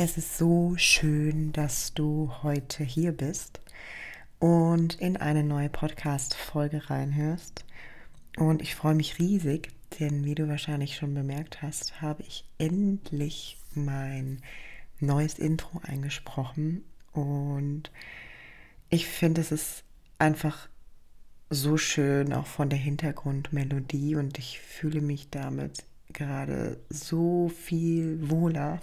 Es 0.00 0.16
ist 0.16 0.38
so 0.38 0.76
schön, 0.76 1.50
dass 1.50 1.92
du 1.92 2.32
heute 2.44 2.84
hier 2.84 3.10
bist 3.10 3.60
und 4.38 4.94
in 5.00 5.16
eine 5.16 5.42
neue 5.42 5.68
Podcast-Folge 5.68 6.88
reinhörst. 6.88 7.64
Und 8.36 8.62
ich 8.62 8.76
freue 8.76 8.94
mich 8.94 9.18
riesig, 9.18 9.70
denn 9.98 10.24
wie 10.24 10.36
du 10.36 10.46
wahrscheinlich 10.46 10.94
schon 10.94 11.14
bemerkt 11.14 11.62
hast, 11.62 12.00
habe 12.00 12.22
ich 12.22 12.44
endlich 12.58 13.58
mein 13.74 14.40
neues 15.00 15.36
Intro 15.36 15.80
eingesprochen. 15.82 16.84
Und 17.10 17.90
ich 18.90 19.08
finde, 19.08 19.40
es 19.40 19.50
ist 19.50 19.82
einfach 20.16 20.68
so 21.50 21.76
schön, 21.76 22.32
auch 22.32 22.46
von 22.46 22.70
der 22.70 22.78
Hintergrundmelodie. 22.78 24.14
Und 24.14 24.38
ich 24.38 24.60
fühle 24.60 25.00
mich 25.00 25.28
damit 25.30 25.87
gerade 26.12 26.80
so 26.88 27.48
viel 27.48 28.30
wohler 28.30 28.80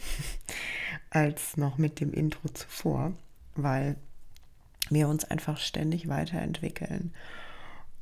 als 1.10 1.58
noch 1.58 1.78
mit 1.78 2.00
dem 2.00 2.14
Intro 2.14 2.50
zuvor, 2.50 3.14
weil 3.56 3.96
wir 4.90 5.08
uns 5.08 5.26
einfach 5.26 5.58
ständig 5.58 6.08
weiterentwickeln. 6.08 7.14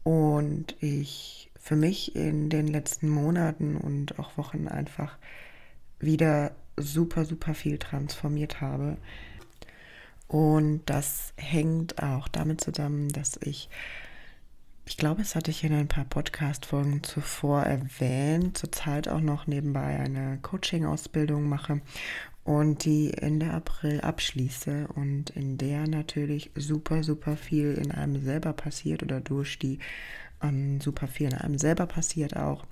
Und 0.03 0.75
ich 0.81 1.49
für 1.59 1.75
mich 1.77 2.15
in 2.15 2.49
den 2.49 2.67
letzten 2.67 3.07
Monaten 3.07 3.77
und 3.77 4.19
auch 4.19 4.37
Wochen 4.37 4.67
einfach 4.67 5.17
wieder 5.99 6.51
super, 6.75 7.23
super 7.23 7.53
viel 7.53 7.77
transformiert 7.77 8.59
habe. 8.59 8.97
Und 10.27 10.81
das 10.87 11.33
hängt 11.37 12.03
auch 12.03 12.27
damit 12.27 12.59
zusammen, 12.59 13.09
dass 13.09 13.37
ich 13.41 13.69
ich 14.85 14.97
glaube, 14.97 15.21
es 15.21 15.35
hatte 15.35 15.51
ich 15.51 15.63
in 15.63 15.73
ein 15.73 15.87
paar 15.87 16.05
Podcast-Folgen 16.05 17.03
zuvor 17.03 17.63
erwähnt, 17.63 18.57
zurzeit 18.57 19.07
auch 19.07 19.21
noch 19.21 19.47
nebenbei 19.47 19.99
eine 19.99 20.39
Coaching-Ausbildung 20.41 21.47
mache 21.47 21.81
und 22.43 22.83
die 22.83 23.13
Ende 23.13 23.51
April 23.51 24.01
abschließe 24.01 24.87
und 24.87 25.29
in 25.29 25.57
der 25.57 25.87
natürlich 25.87 26.51
super, 26.55 27.03
super 27.03 27.37
viel 27.37 27.73
in 27.75 27.91
einem 27.91 28.21
selber 28.21 28.51
passiert 28.53 29.03
oder 29.03 29.21
durch 29.21 29.57
die 29.59 29.79
ähm, 30.41 30.81
super 30.81 31.07
viel 31.07 31.27
in 31.27 31.35
einem 31.35 31.57
selber 31.57 31.85
passiert 31.85 32.35
auch 32.35 32.65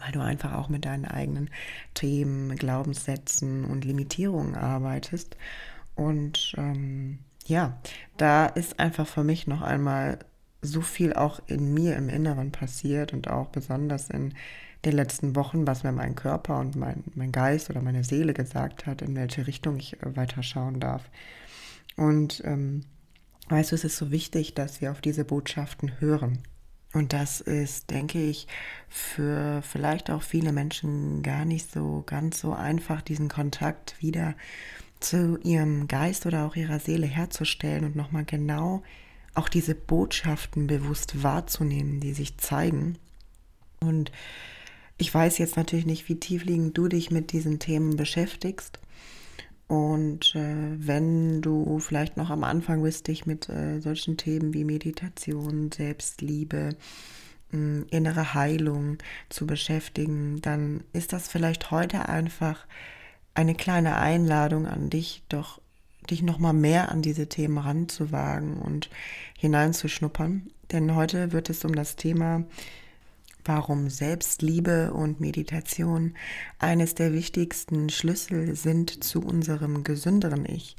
weil 0.00 0.12
du 0.12 0.20
einfach 0.20 0.54
auch 0.54 0.68
mit 0.68 0.84
deinen 0.84 1.04
eigenen 1.04 1.50
Themen, 1.94 2.56
Glaubenssätzen 2.56 3.64
und 3.64 3.84
Limitierungen 3.84 4.54
arbeitest. 4.54 5.36
Und 5.94 6.54
ähm, 6.56 7.18
ja, 7.46 7.78
da 8.16 8.46
ist 8.46 8.80
einfach 8.80 9.06
für 9.06 9.24
mich 9.24 9.46
noch 9.46 9.62
einmal 9.62 10.18
so 10.62 10.80
viel 10.80 11.12
auch 11.12 11.40
in 11.46 11.74
mir 11.74 11.96
im 11.96 12.08
Inneren 12.08 12.52
passiert 12.52 13.12
und 13.12 13.28
auch 13.28 13.48
besonders 13.48 14.08
in 14.08 14.34
den 14.84 14.94
letzten 14.94 15.36
Wochen, 15.36 15.66
was 15.66 15.84
mir 15.84 15.92
mein 15.92 16.14
Körper 16.14 16.58
und 16.58 16.76
mein, 16.76 17.04
mein 17.14 17.32
Geist 17.32 17.70
oder 17.70 17.82
meine 17.82 18.04
Seele 18.04 18.32
gesagt 18.32 18.86
hat, 18.86 19.02
in 19.02 19.14
welche 19.14 19.46
Richtung 19.46 19.76
ich 19.76 20.02
äh, 20.02 20.16
weiter 20.16 20.42
schauen 20.42 20.80
darf. 20.80 21.02
Und 21.96 22.42
ähm, 22.44 22.84
weißt 23.48 23.72
du, 23.72 23.74
es 23.74 23.84
ist 23.84 23.96
so 23.96 24.10
wichtig, 24.10 24.54
dass 24.54 24.80
wir 24.80 24.90
auf 24.90 25.00
diese 25.00 25.24
Botschaften 25.24 26.00
hören. 26.00 26.38
Und 26.94 27.12
das 27.12 27.40
ist, 27.40 27.90
denke 27.90 28.22
ich, 28.22 28.46
für 28.88 29.62
vielleicht 29.62 30.10
auch 30.10 30.22
viele 30.22 30.52
Menschen 30.52 31.22
gar 31.22 31.44
nicht 31.44 31.70
so 31.70 32.02
ganz 32.04 32.40
so 32.40 32.52
einfach, 32.52 33.00
diesen 33.02 33.28
Kontakt 33.28 34.00
wieder 34.02 34.34
zu 35.00 35.38
ihrem 35.42 35.88
Geist 35.88 36.26
oder 36.26 36.46
auch 36.46 36.54
ihrer 36.54 36.78
Seele 36.78 37.06
herzustellen 37.06 37.84
und 37.84 37.96
nochmal 37.96 38.24
genau 38.24 38.82
auch 39.34 39.48
diese 39.48 39.74
Botschaften 39.74 40.66
bewusst 40.66 41.22
wahrzunehmen, 41.22 42.00
die 42.00 42.12
sich 42.12 42.38
zeigen. 42.38 42.98
Und 43.80 44.12
ich 44.98 45.12
weiß 45.12 45.38
jetzt 45.38 45.56
natürlich 45.56 45.86
nicht, 45.86 46.08
wie 46.08 46.20
tiefliegend 46.20 46.76
du 46.76 46.88
dich 46.88 47.10
mit 47.10 47.32
diesen 47.32 47.58
Themen 47.58 47.96
beschäftigst. 47.96 48.78
Und 49.68 50.34
äh, 50.34 50.76
wenn 50.76 51.40
du 51.40 51.78
vielleicht 51.78 52.16
noch 52.16 52.28
am 52.28 52.44
Anfang 52.44 52.82
bist, 52.82 53.08
dich 53.08 53.24
mit 53.24 53.48
äh, 53.48 53.80
solchen 53.80 54.18
Themen 54.18 54.52
wie 54.52 54.64
Meditation, 54.64 55.72
Selbstliebe, 55.72 56.76
äh, 57.52 57.82
innere 57.90 58.34
Heilung 58.34 58.98
zu 59.30 59.46
beschäftigen, 59.46 60.42
dann 60.42 60.84
ist 60.92 61.14
das 61.14 61.28
vielleicht 61.28 61.70
heute 61.70 62.08
einfach 62.08 62.66
eine 63.34 63.54
kleine 63.54 63.96
Einladung 63.96 64.66
an 64.66 64.90
dich, 64.90 65.22
doch 65.28 65.60
dich 66.10 66.22
nochmal 66.22 66.52
mehr 66.52 66.90
an 66.90 67.02
diese 67.02 67.28
Themen 67.28 67.58
ranzuwagen 67.58 68.58
und 68.58 68.90
hineinzuschnuppern. 69.38 70.50
Denn 70.72 70.94
heute 70.94 71.32
wird 71.32 71.50
es 71.50 71.64
um 71.64 71.74
das 71.74 71.96
Thema, 71.96 72.44
warum 73.44 73.90
Selbstliebe 73.90 74.92
und 74.92 75.20
Meditation 75.20 76.14
eines 76.58 76.94
der 76.94 77.12
wichtigsten 77.12 77.90
Schlüssel 77.90 78.54
sind 78.54 79.02
zu 79.02 79.20
unserem 79.20 79.84
gesünderen 79.84 80.46
Ich. 80.46 80.76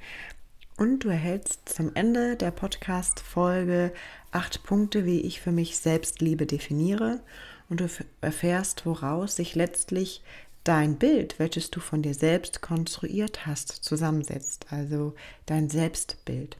Und 0.78 1.04
du 1.04 1.10
erhältst 1.10 1.70
zum 1.70 1.92
Ende 1.94 2.36
der 2.36 2.52
Podcast-Folge 2.52 3.94
acht 4.32 4.64
Punkte, 4.64 5.06
wie 5.06 5.22
ich 5.22 5.40
für 5.40 5.52
mich 5.52 5.78
Selbstliebe 5.78 6.46
definiere. 6.46 7.22
Und 7.70 7.80
du 7.80 7.88
erfährst, 8.22 8.86
woraus 8.86 9.36
sich 9.36 9.56
letztlich 9.56 10.24
dein 10.64 10.98
Bild, 10.98 11.40
welches 11.40 11.72
du 11.72 11.80
von 11.80 12.02
dir 12.02 12.14
selbst 12.14 12.62
konstruiert 12.62 13.46
hast, 13.46 13.70
zusammensetzt, 13.70 14.68
also 14.70 15.14
dein 15.46 15.70
Selbstbild. 15.70 16.58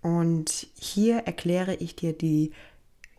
Und 0.00 0.66
hier 0.78 1.18
erkläre 1.18 1.74
ich 1.74 1.96
dir 1.96 2.12
die, 2.12 2.52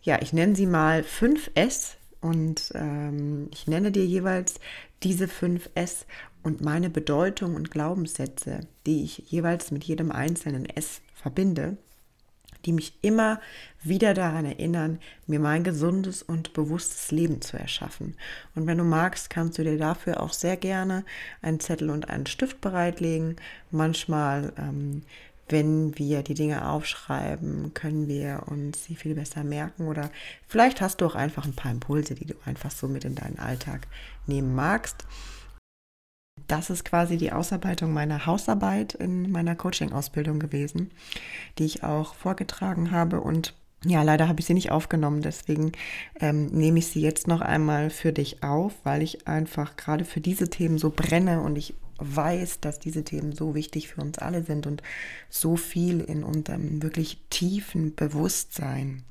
ja, 0.01 0.21
ich 0.21 0.33
nenne 0.33 0.55
sie 0.55 0.67
mal 0.67 1.01
5S 1.01 1.95
und 2.21 2.71
ähm, 2.75 3.50
ich 3.51 3.67
nenne 3.67 3.91
dir 3.91 4.05
jeweils 4.05 4.55
diese 5.03 5.25
5S 5.25 6.05
und 6.44 6.61
meine 6.61 6.89
Bedeutung 6.89 7.55
und 7.55 7.71
Glaubenssätze, 7.71 8.61
die 8.85 9.03
ich 9.03 9.17
jeweils 9.29 9.71
mit 9.71 9.83
jedem 9.83 10.11
einzelnen 10.11 10.65
S 10.65 11.01
verbinde 11.13 11.77
die 12.65 12.73
mich 12.73 12.94
immer 13.01 13.39
wieder 13.83 14.13
daran 14.13 14.45
erinnern, 14.45 15.00
mir 15.27 15.39
mein 15.39 15.63
gesundes 15.63 16.23
und 16.23 16.53
bewusstes 16.53 17.12
Leben 17.12 17.41
zu 17.41 17.57
erschaffen. 17.57 18.15
Und 18.56 18.67
wenn 18.67 18.77
du 18.77 18.83
magst, 18.83 19.29
kannst 19.29 19.57
du 19.57 19.63
dir 19.63 19.77
dafür 19.77 20.21
auch 20.21 20.33
sehr 20.33 20.57
gerne 20.57 21.06
einen 21.41 21.59
Zettel 21.59 21.89
und 21.89 22.09
einen 22.09 22.25
Stift 22.25 22.62
bereitlegen. 22.62 23.35
Manchmal, 23.71 24.53
ähm, 24.57 25.03
wenn 25.47 25.97
wir 26.00 26.23
die 26.23 26.33
Dinge 26.33 26.67
aufschreiben, 26.67 27.73
können 27.75 28.07
wir 28.07 28.44
uns 28.47 28.85
sie 28.85 28.95
viel 28.95 29.13
besser 29.13 29.44
merken. 29.44 29.88
Oder 29.88 30.09
vielleicht 30.47 30.81
hast 30.81 31.01
du 31.01 31.06
auch 31.06 31.15
einfach 31.15 31.45
ein 31.45 31.56
paar 31.56 31.71
Impulse, 31.71 32.15
die 32.15 32.25
du 32.25 32.33
einfach 32.45 32.71
so 32.71 32.88
mit 32.88 33.06
in 33.06 33.13
deinen 33.13 33.38
Alltag 33.38 33.88
nehmen 34.25 34.56
magst. 34.56 35.06
Das 36.47 36.69
ist 36.69 36.85
quasi 36.85 37.17
die 37.17 37.31
Ausarbeitung 37.31 37.91
meiner 37.93 38.25
Hausarbeit 38.25 38.93
in 38.93 39.31
meiner 39.31 39.55
Coaching-Ausbildung 39.55 40.39
gewesen, 40.39 40.91
die 41.57 41.65
ich 41.65 41.83
auch 41.83 42.13
vorgetragen 42.13 42.91
habe. 42.91 43.21
Und 43.21 43.53
ja, 43.83 44.03
leider 44.03 44.27
habe 44.27 44.39
ich 44.39 44.45
sie 44.45 44.53
nicht 44.53 44.71
aufgenommen. 44.71 45.21
Deswegen 45.21 45.71
ähm, 46.19 46.47
nehme 46.47 46.79
ich 46.79 46.87
sie 46.87 47.01
jetzt 47.01 47.27
noch 47.27 47.41
einmal 47.41 47.89
für 47.89 48.13
dich 48.13 48.43
auf, 48.43 48.73
weil 48.83 49.01
ich 49.01 49.27
einfach 49.27 49.75
gerade 49.75 50.05
für 50.05 50.21
diese 50.21 50.49
Themen 50.49 50.77
so 50.77 50.91
brenne 50.91 51.41
und 51.41 51.57
ich 51.57 51.73
weiß, 51.97 52.59
dass 52.59 52.79
diese 52.79 53.03
Themen 53.03 53.31
so 53.31 53.55
wichtig 53.55 53.88
für 53.88 54.01
uns 54.01 54.17
alle 54.19 54.43
sind 54.43 54.67
und 54.67 54.83
so 55.29 55.55
viel 55.55 56.01
in 56.01 56.23
unserem 56.23 56.83
wirklich 56.83 57.19
tiefen 57.29 57.95
Bewusstsein 57.95 59.03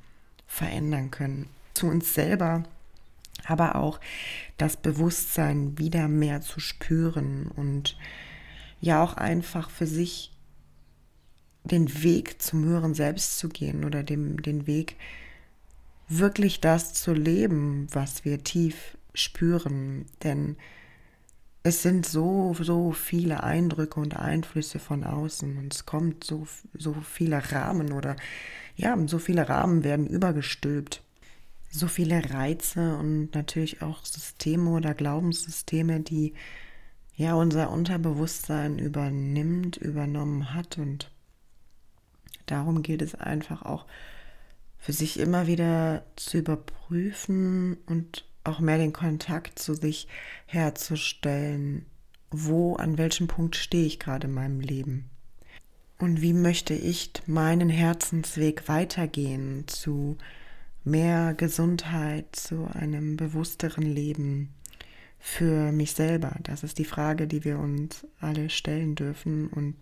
verändern 0.47 1.11
können. 1.11 1.49
Zu 1.73 1.87
uns 1.87 2.15
selber 2.15 2.65
aber 3.51 3.77
auch 3.77 4.01
das 4.57 4.77
Bewusstsein 4.77 5.79
wieder 5.79 6.09
mehr 6.09 6.41
zu 6.41 6.61
spüren 6.61 7.51
und 7.55 7.97
ja 8.81 9.03
auch 9.03 9.15
einfach 9.15 9.71
für 9.71 9.87
sich 9.87 10.33
den 11.65 12.03
Weg 12.03 12.43
zum 12.43 12.65
höheren 12.65 12.95
Selbst 12.95 13.39
zu 13.39 13.49
gehen 13.49 13.85
oder 13.85 14.03
dem, 14.03 14.43
den 14.43 14.67
Weg 14.67 14.97
wirklich 16.09 16.61
das 16.61 16.93
zu 16.93 17.15
leben, 17.15 17.87
was 17.93 18.25
wir 18.25 18.45
tief 18.45 18.99
spüren. 19.15 20.05
Denn 20.23 20.57
es 21.63 21.83
sind 21.83 22.05
so, 22.05 22.55
so 22.61 22.93
viele 22.93 23.43
Eindrücke 23.43 23.99
und 23.99 24.17
Einflüsse 24.17 24.79
von 24.79 25.03
außen 25.05 25.57
und 25.57 25.73
es 25.73 25.87
kommt 25.87 26.23
so, 26.25 26.47
so 26.77 26.93
viele 26.93 27.53
Rahmen 27.53 27.93
oder 27.93 28.17
ja, 28.77 28.97
so 29.07 29.19
viele 29.19 29.49
Rahmen 29.49 29.83
werden 29.83 30.07
übergestülpt 30.07 31.03
so 31.75 31.89
viele 31.89 32.31
Reize 32.31 32.97
und 32.97 33.35
natürlich 33.35 33.83
auch 33.83 34.05
Systeme 34.05 34.71
oder 34.71 34.95
Glaubenssysteme, 34.95 36.01
die 36.01 36.35
ja 37.17 37.35
unser 37.35 37.71
Unterbewusstsein 37.71 38.79
übernimmt, 38.79 39.77
übernommen 39.77 40.55
hat. 40.55 40.79
Und 40.79 41.11
darum 42.47 42.83
gilt 42.83 43.03
es 43.03 43.17
einfach 43.17 43.63
auch 43.63 43.87
für 44.79 44.93
sich 44.93 45.19
immer 45.19 45.49
wieder 45.49 46.05
zu 46.15 46.39
überprüfen 46.39 47.77
und 47.87 48.25
auch 48.45 48.61
mehr 48.61 48.79
den 48.79 48.93
Kontakt 48.93 49.59
zu 49.59 49.75
sich 49.75 50.07
herzustellen. 50.47 51.87
Wo, 52.31 52.77
an 52.77 52.99
welchem 52.99 53.27
Punkt 53.27 53.57
stehe 53.57 53.87
ich 53.87 53.99
gerade 53.99 54.29
in 54.29 54.35
meinem 54.35 54.61
Leben? 54.61 55.11
Und 55.99 56.23
wie 56.23 56.35
möchte 56.35 56.75
ich 56.75 57.11
meinen 57.27 57.69
Herzensweg 57.69 58.69
weitergehen 58.69 59.67
zu 59.67 60.19
mehr 60.85 61.35
Gesundheit, 61.35 62.37
zu 62.37 62.69
einem 62.73 63.17
bewussteren 63.17 63.83
Leben 63.83 64.51
für 65.19 65.73
mich 65.73 65.93
selber? 65.93 66.37
Das 66.43 66.63
ist 66.63 66.79
die 66.79 66.85
Frage, 66.85 67.27
die 67.27 67.45
wir 67.45 67.59
uns 67.59 68.07
alle 68.21 68.51
stellen 68.51 68.95
dürfen. 68.95 69.49
Und 69.49 69.75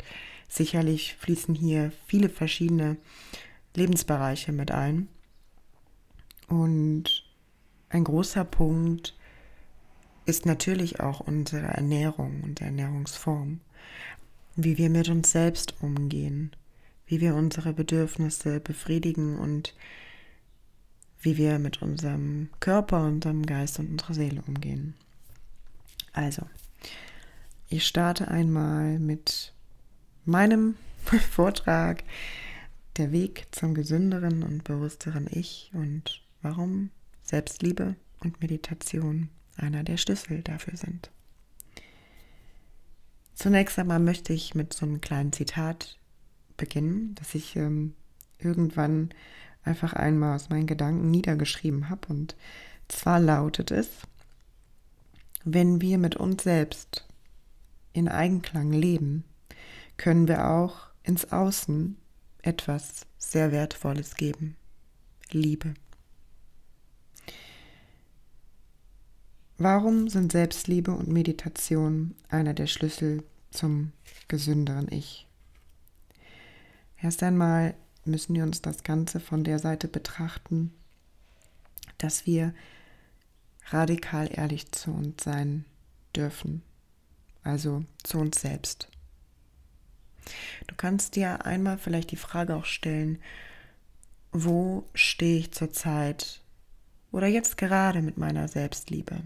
sicherlich 0.48 1.16
fließen 1.16 1.54
hier 1.54 1.92
viele 2.06 2.28
verschiedene 2.28 2.96
Lebensbereiche 3.74 4.52
mit 4.52 4.70
ein. 4.70 5.08
Und 6.48 7.24
ein 7.88 8.04
großer 8.04 8.44
Punkt 8.44 9.14
ist 10.24 10.46
natürlich 10.46 11.00
auch 11.00 11.20
unsere 11.20 11.66
Ernährung 11.66 12.42
und 12.42 12.60
Ernährungsform. 12.60 13.60
Wie 14.54 14.78
wir 14.78 14.90
mit 14.90 15.08
uns 15.08 15.32
selbst 15.32 15.82
umgehen, 15.82 16.52
wie 17.06 17.20
wir 17.20 17.34
unsere 17.34 17.72
Bedürfnisse 17.72 18.60
befriedigen 18.60 19.38
und 19.38 19.74
wie 21.22 21.36
wir 21.36 21.58
mit 21.58 21.82
unserem 21.82 22.50
Körper, 22.60 23.04
unserem 23.04 23.46
Geist 23.46 23.78
und 23.78 23.90
unserer 23.90 24.14
Seele 24.14 24.42
umgehen. 24.46 24.94
Also, 26.12 26.42
ich 27.68 27.86
starte 27.86 28.28
einmal 28.28 28.98
mit 28.98 29.54
meinem 30.24 30.76
Vortrag 31.30 32.04
Der 32.98 33.12
Weg 33.12 33.46
zum 33.52 33.74
gesünderen 33.74 34.42
und 34.42 34.64
bewussteren 34.64 35.26
Ich 35.30 35.70
und 35.72 36.22
warum 36.42 36.90
Selbstliebe 37.22 37.96
und 38.20 38.40
Meditation 38.42 39.30
einer 39.56 39.84
der 39.84 39.96
Schlüssel 39.96 40.42
dafür 40.42 40.76
sind. 40.76 41.10
Zunächst 43.34 43.78
einmal 43.78 43.98
möchte 43.98 44.32
ich 44.32 44.54
mit 44.54 44.74
so 44.74 44.84
einem 44.84 45.00
kleinen 45.00 45.32
Zitat 45.32 45.98
beginnen, 46.56 47.14
das 47.14 47.34
ich 47.34 47.56
ähm, 47.56 47.94
irgendwann 48.38 49.10
einfach 49.64 49.92
einmal 49.92 50.36
aus 50.36 50.50
meinen 50.50 50.66
Gedanken 50.66 51.10
niedergeschrieben 51.10 51.88
habe. 51.88 52.08
Und 52.08 52.36
zwar 52.88 53.20
lautet 53.20 53.70
es, 53.70 53.88
wenn 55.44 55.80
wir 55.80 55.98
mit 55.98 56.16
uns 56.16 56.42
selbst 56.42 57.06
in 57.92 58.08
Einklang 58.08 58.72
leben, 58.72 59.24
können 59.96 60.28
wir 60.28 60.48
auch 60.48 60.88
ins 61.02 61.32
Außen 61.32 61.96
etwas 62.42 63.06
sehr 63.18 63.52
Wertvolles 63.52 64.16
geben. 64.16 64.56
Liebe. 65.30 65.74
Warum 69.58 70.08
sind 70.08 70.32
Selbstliebe 70.32 70.90
und 70.92 71.08
Meditation 71.08 72.14
einer 72.28 72.52
der 72.52 72.66
Schlüssel 72.66 73.22
zum 73.50 73.92
gesünderen 74.26 74.88
Ich? 74.90 75.26
Erst 77.00 77.22
einmal 77.22 77.74
müssen 78.04 78.34
wir 78.34 78.42
uns 78.42 78.62
das 78.62 78.82
Ganze 78.82 79.20
von 79.20 79.44
der 79.44 79.58
Seite 79.58 79.88
betrachten, 79.88 80.72
dass 81.98 82.26
wir 82.26 82.54
radikal 83.70 84.28
ehrlich 84.32 84.72
zu 84.72 84.90
uns 84.92 85.22
sein 85.22 85.64
dürfen, 86.14 86.62
also 87.42 87.84
zu 88.02 88.18
uns 88.18 88.40
selbst. 88.40 88.88
Du 90.66 90.74
kannst 90.76 91.16
dir 91.16 91.44
einmal 91.46 91.78
vielleicht 91.78 92.10
die 92.10 92.16
Frage 92.16 92.56
auch 92.56 92.64
stellen, 92.64 93.18
wo 94.32 94.84
stehe 94.94 95.38
ich 95.38 95.52
zurzeit 95.52 96.40
oder 97.10 97.26
jetzt 97.26 97.56
gerade 97.56 98.02
mit 98.02 98.16
meiner 98.16 98.48
Selbstliebe? 98.48 99.20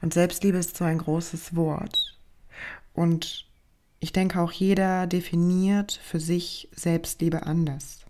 Und 0.00 0.14
Selbstliebe 0.14 0.58
ist 0.58 0.76
so 0.76 0.84
ein 0.84 0.98
großes 0.98 1.54
Wort. 1.54 2.18
Und 2.94 3.46
ich 4.04 4.12
denke, 4.12 4.38
auch 4.38 4.52
jeder 4.52 5.06
definiert 5.06 5.92
für 5.92 6.20
sich 6.20 6.68
Selbstliebe 6.72 7.44
anders. 7.44 8.04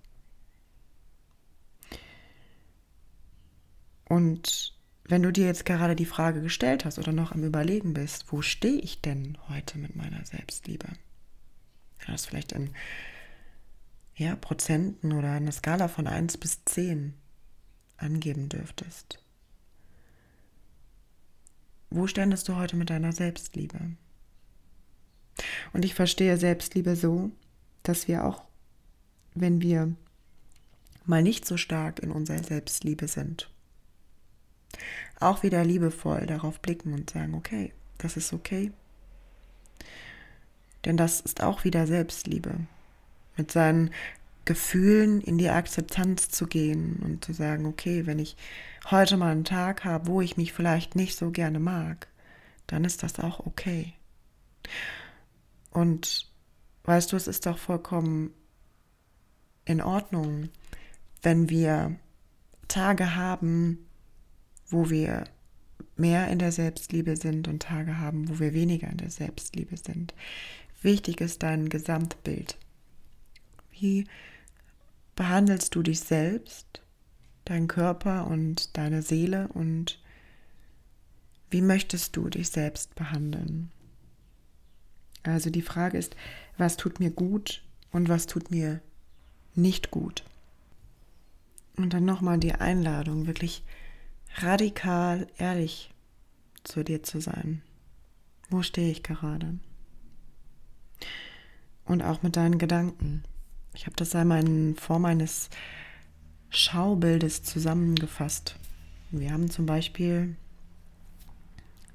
Und 4.05 4.75
wenn 5.05 5.23
du 5.23 5.31
dir 5.31 5.47
jetzt 5.47 5.65
gerade 5.65 5.95
die 5.95 6.05
Frage 6.05 6.43
gestellt 6.43 6.85
hast 6.85 6.99
oder 6.99 7.13
noch 7.13 7.31
am 7.31 7.45
Überlegen 7.45 7.95
bist, 7.95 8.33
wo 8.33 8.43
stehe 8.43 8.81
ich 8.81 9.03
denn 9.03 9.39
heute 9.49 9.79
mit 9.79 9.95
meiner 9.95 10.25
Selbstliebe? 10.25 10.89
Ja, 12.01 12.07
das 12.09 12.27
vielleicht 12.27 12.51
in 12.51 12.71
ja, 14.17 14.35
Prozenten 14.35 15.13
oder 15.13 15.31
einer 15.31 15.53
Skala 15.53 15.87
von 15.87 16.09
1 16.09 16.39
bis 16.39 16.65
10 16.65 17.15
angeben 17.99 18.49
dürftest. 18.49 19.23
Wo 21.89 22.09
ständest 22.09 22.49
du 22.49 22.57
heute 22.57 22.75
mit 22.75 22.91
deiner 22.91 23.13
Selbstliebe? 23.13 23.79
Und 25.73 25.85
ich 25.85 25.95
verstehe 25.95 26.37
Selbstliebe 26.37 26.97
so, 26.97 27.31
dass 27.83 28.09
wir 28.09 28.25
auch, 28.25 28.43
wenn 29.35 29.61
wir 29.61 29.95
mal 31.05 31.23
nicht 31.23 31.47
so 31.47 31.57
stark 31.57 31.99
in 32.01 32.11
unserer 32.11 32.43
Selbstliebe 32.43 33.09
sind, 33.09 33.51
auch 35.21 35.43
wieder 35.43 35.65
liebevoll 35.65 36.27
darauf 36.27 36.61
blicken 36.61 36.93
und 36.93 37.11
sagen, 37.11 37.35
okay, 37.35 37.73
das 37.99 38.17
ist 38.17 38.33
okay. 38.33 38.73
Denn 40.85 40.97
das 40.97 41.21
ist 41.21 41.43
auch 41.43 41.65
wieder 41.65 41.87
Selbstliebe. 41.87 42.55
Mit 43.37 43.51
seinen 43.51 43.91
Gefühlen 44.45 45.21
in 45.21 45.39
die 45.39 45.49
Akzeptanz 45.49 46.29
zu 46.29 46.47
gehen 46.47 47.01
und 47.03 47.25
zu 47.25 47.33
sagen, 47.33 47.67
okay, 47.67 48.07
wenn 48.07 48.19
ich 48.19 48.37
heute 48.91 49.17
mal 49.17 49.33
einen 49.33 49.45
Tag 49.45 49.85
habe, 49.85 50.07
wo 50.07 50.21
ich 50.21 50.37
mich 50.37 50.53
vielleicht 50.53 50.97
nicht 50.97 51.17
so 51.17 51.31
gerne 51.31 51.59
mag, 51.59 52.09
dann 52.67 52.85
ist 52.85 53.03
das 53.03 53.19
auch 53.19 53.41
okay. 53.47 53.95
Und 55.75 56.33
weißt 56.85 57.13
du, 57.13 57.17
es 57.17 57.27
ist 57.27 57.45
doch 57.45 57.59
vollkommen 57.59 58.33
in 59.67 59.83
Ordnung, 59.83 60.49
wenn 61.21 61.51
wir 61.51 61.97
Tage 62.69 63.17
haben, 63.17 63.87
wo 64.69 64.89
wir 64.89 65.25
mehr 65.97 66.29
in 66.29 66.39
der 66.39 66.53
Selbstliebe 66.53 67.17
sind 67.17 67.49
und 67.49 67.63
Tage 67.63 67.99
haben, 67.99 68.29
wo 68.29 68.39
wir 68.39 68.55
weniger 68.55 68.89
in 68.89 68.97
der 68.97 69.11
Selbstliebe 69.11 69.77
sind. 69.77 70.15
Wichtig 70.81 71.21
ist 71.21 71.43
dein 71.43 71.69
Gesamtbild. 71.69 72.57
Wie 73.73 74.07
behandelst 75.17 75.75
du 75.75 75.83
dich 75.83 76.01
selbst, 76.01 76.83
deinen 77.45 77.69
Körper 77.69 78.27
und 78.27 78.77
deine 78.77 79.03
Seele 79.03 79.49
und 79.49 80.01
wie 81.51 81.63
möchtest 81.63 82.17
du 82.17 82.29
dich 82.29 82.51
selbst 82.51 82.95
behandeln? 82.95 83.71
Also 85.25 85.51
die 85.51 85.63
Frage 85.63 85.99
ist, 85.99 86.15
was 86.57 86.77
tut 86.77 87.01
mir 87.01 87.11
gut 87.11 87.65
und 87.91 88.09
was 88.09 88.27
tut 88.27 88.51
mir 88.51 88.81
nicht 89.55 89.91
gut? 89.91 90.23
Und 91.77 91.93
dann 91.93 92.05
nochmal 92.05 92.39
die 92.39 92.53
Einladung, 92.53 93.27
wirklich 93.27 93.65
radikal 94.37 95.27
ehrlich 95.39 95.91
zu 96.63 96.85
dir 96.85 97.03
zu 97.03 97.21
sein. 97.21 97.63
Wo 98.51 98.63
stehe 98.63 98.91
ich 98.91 99.03
gerade? 99.03 99.59
Und 101.85 102.03
auch 102.03 102.23
mit 102.23 102.37
deinen 102.37 102.59
Gedanken. 102.59 103.25
Ich 103.75 103.87
habe 103.87 103.97
das 103.97 104.15
einmal 104.15 104.45
in 104.45 104.77
Form 104.77 105.05
eines 105.05 105.51
Schaubildes 106.51 107.43
zusammengefasst. 107.43 108.57
Wir 109.11 109.33
haben 109.33 109.51
zum 109.51 109.67
Beispiel 109.67 110.37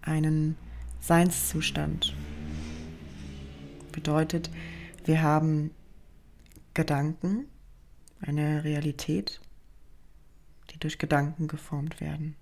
einen 0.02 0.58
Seinszustand. 1.00 2.14
Bedeutet, 3.92 4.50
wir 5.06 5.22
haben 5.22 5.72
Gedanken, 6.74 7.46
eine 8.22 8.64
Realität, 8.64 9.42
die 10.72 10.80
durch 10.80 10.98
Gedanken 10.98 11.48
geformt 11.48 12.02
werden. 12.02 12.36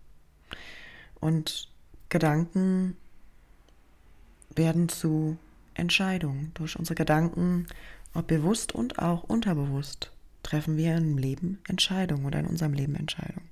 Und 1.19 1.69
Gedanken 2.09 2.97
werden 4.55 4.89
zu 4.89 5.37
Entscheidungen. 5.73 6.51
Durch 6.55 6.77
unsere 6.77 6.95
Gedanken, 6.95 7.67
ob 8.13 8.27
bewusst 8.27 8.73
und 8.73 8.99
auch 8.99 9.23
unterbewusst, 9.23 10.11
treffen 10.43 10.77
wir 10.77 10.95
im 10.95 11.17
Leben 11.17 11.59
Entscheidungen 11.67 12.25
oder 12.25 12.39
in 12.39 12.47
unserem 12.47 12.73
Leben 12.73 12.95
Entscheidungen. 12.95 13.49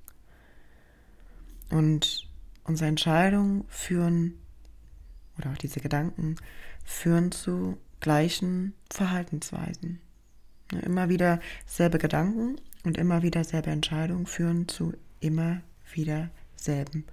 Und 1.70 2.28
unsere 2.64 2.88
Entscheidungen 2.88 3.64
führen, 3.68 4.34
oder 5.38 5.50
auch 5.50 5.58
diese 5.58 5.80
Gedanken, 5.80 6.36
führen 6.84 7.32
zu 7.32 7.78
gleichen 8.06 8.72
Verhaltensweisen. 8.88 9.98
Immer 10.70 11.08
wieder 11.08 11.40
selbe 11.66 11.98
Gedanken 11.98 12.54
und 12.84 12.98
immer 12.98 13.24
wieder 13.24 13.42
selbe 13.42 13.70
Entscheidungen 13.70 14.26
führen 14.26 14.68
zu 14.68 14.92
immer 15.18 15.60
wieder 15.92 16.30
selben 16.54 17.04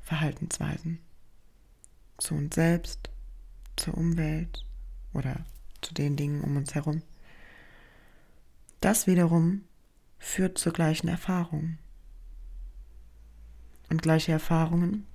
Verhaltensweisen. 0.00 0.98
Zu 2.18 2.34
uns 2.34 2.56
selbst, 2.56 3.08
zur 3.76 3.96
Umwelt 3.96 4.66
oder 5.12 5.46
zu 5.80 5.94
den 5.94 6.16
Dingen 6.16 6.42
um 6.42 6.56
uns 6.56 6.74
herum. 6.74 7.02
Das 8.80 9.06
wiederum 9.06 9.62
führt 10.18 10.58
zur 10.58 10.72
gleichen 10.72 11.06
Erfahrung. 11.06 11.78
Und 13.90 14.02
gleiche 14.02 14.32
Erfahrungen 14.32 15.06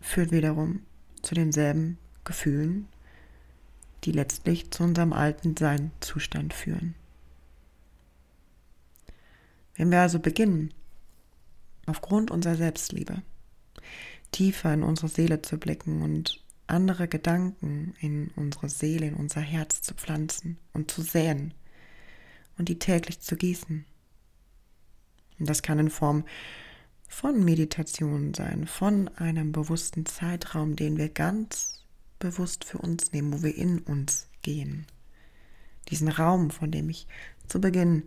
führt 0.00 0.32
wiederum 0.32 0.80
zu 1.20 1.34
denselben 1.34 1.98
Gefühlen, 2.24 2.88
die 4.04 4.12
letztlich 4.12 4.70
zu 4.70 4.82
unserem 4.82 5.12
alten 5.12 5.56
Sein-Zustand 5.56 6.54
führen. 6.54 6.94
Wenn 9.74 9.90
wir 9.90 10.00
also 10.00 10.18
beginnen, 10.18 10.72
aufgrund 11.86 12.30
unserer 12.30 12.56
Selbstliebe 12.56 13.22
tiefer 14.30 14.72
in 14.72 14.82
unsere 14.82 15.08
Seele 15.08 15.42
zu 15.42 15.58
blicken 15.58 16.02
und 16.02 16.42
andere 16.66 17.08
Gedanken 17.08 17.94
in 18.00 18.30
unsere 18.36 18.68
Seele, 18.68 19.08
in 19.08 19.14
unser 19.14 19.40
Herz 19.40 19.82
zu 19.82 19.94
pflanzen 19.94 20.58
und 20.72 20.90
zu 20.90 21.02
säen 21.02 21.52
und 22.58 22.68
die 22.68 22.78
täglich 22.78 23.20
zu 23.20 23.36
gießen. 23.36 23.84
Und 25.38 25.48
das 25.48 25.62
kann 25.62 25.78
in 25.78 25.90
Form 25.90 26.24
von 27.08 27.44
Meditation 27.44 28.32
sein, 28.32 28.66
von 28.66 29.08
einem 29.16 29.52
bewussten 29.52 30.06
Zeitraum, 30.06 30.76
den 30.76 30.96
wir 30.96 31.08
ganz 31.08 31.81
bewusst 32.22 32.64
für 32.64 32.78
uns 32.78 33.12
nehmen, 33.12 33.32
wo 33.32 33.42
wir 33.42 33.54
in 33.54 33.80
uns 33.80 34.28
gehen. 34.42 34.86
Diesen 35.88 36.08
Raum, 36.08 36.50
von 36.50 36.70
dem 36.70 36.88
ich 36.88 37.08
zu 37.48 37.60
Beginn 37.60 38.04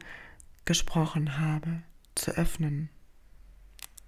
gesprochen 0.63 1.37
habe, 1.37 1.83
zu 2.15 2.31
öffnen 2.31 2.89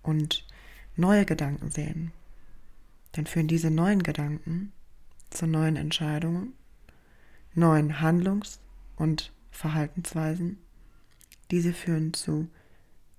und 0.02 0.48
neue 0.96 1.26
Gedanken 1.26 1.70
sehen. 1.72 2.14
Dann 3.12 3.26
führen 3.26 3.50
diese 3.50 3.70
neuen 3.70 4.02
Gedanken 4.02 4.72
zu 5.30 5.46
neuen 5.46 5.76
Entscheidungen, 5.76 6.54
neuen 7.54 8.00
Handlungs- 8.00 8.60
und 8.96 9.34
Verhaltensweisen. 9.52 10.58
Diese 11.52 11.74
führen 11.74 12.14
zu 12.14 12.48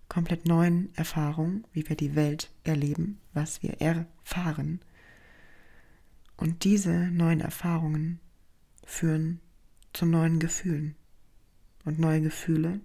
komplett 0.09 0.47
neuen 0.47 0.95
Erfahrungen, 0.97 1.64
wie 1.75 1.87
wir 1.87 1.97
die 1.97 2.14
Welt 2.14 2.50
erleben, 2.64 3.18
was 3.35 3.62
wir 3.62 3.78
erfahren. 3.83 4.80
Und 6.38 6.64
diese 6.64 6.92
neuen 7.11 7.40
Erfahrungen 7.40 8.21
führen 8.85 9.40
zu 9.92 10.07
neuen 10.07 10.38
Gefühlen. 10.38 10.95
Und 11.85 11.99
neue 11.99 12.23
Gefühle 12.23 12.80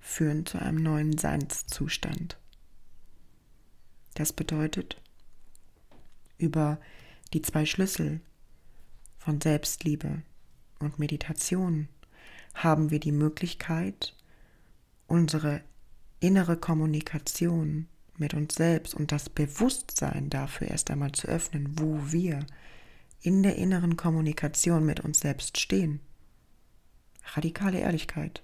führen 0.00 0.44
zu 0.44 0.58
einem 0.58 0.82
neuen 0.82 1.16
Seinszustand. 1.16 2.38
Das 4.14 4.32
bedeutet, 4.32 5.00
über 6.36 6.80
die 7.32 7.42
zwei 7.42 7.64
Schlüssel 7.64 8.20
von 9.18 9.40
Selbstliebe 9.40 10.22
und 10.80 10.98
Meditation 10.98 11.88
haben 12.54 12.90
wir 12.90 12.98
die 12.98 13.12
Möglichkeit, 13.12 14.16
unsere 15.06 15.62
innere 16.18 16.56
Kommunikation 16.56 17.86
mit 18.16 18.34
uns 18.34 18.54
selbst 18.54 18.94
und 18.94 19.12
das 19.12 19.28
Bewusstsein 19.28 20.28
dafür 20.28 20.68
erst 20.68 20.90
einmal 20.90 21.12
zu 21.12 21.28
öffnen, 21.28 21.78
wo 21.78 22.12
wir 22.12 22.44
in 23.22 23.42
der 23.42 23.56
inneren 23.56 23.96
Kommunikation 23.96 24.84
mit 24.84 25.00
uns 25.00 25.20
selbst 25.20 25.58
stehen. 25.58 26.00
Radikale 27.34 27.80
Ehrlichkeit. 27.80 28.42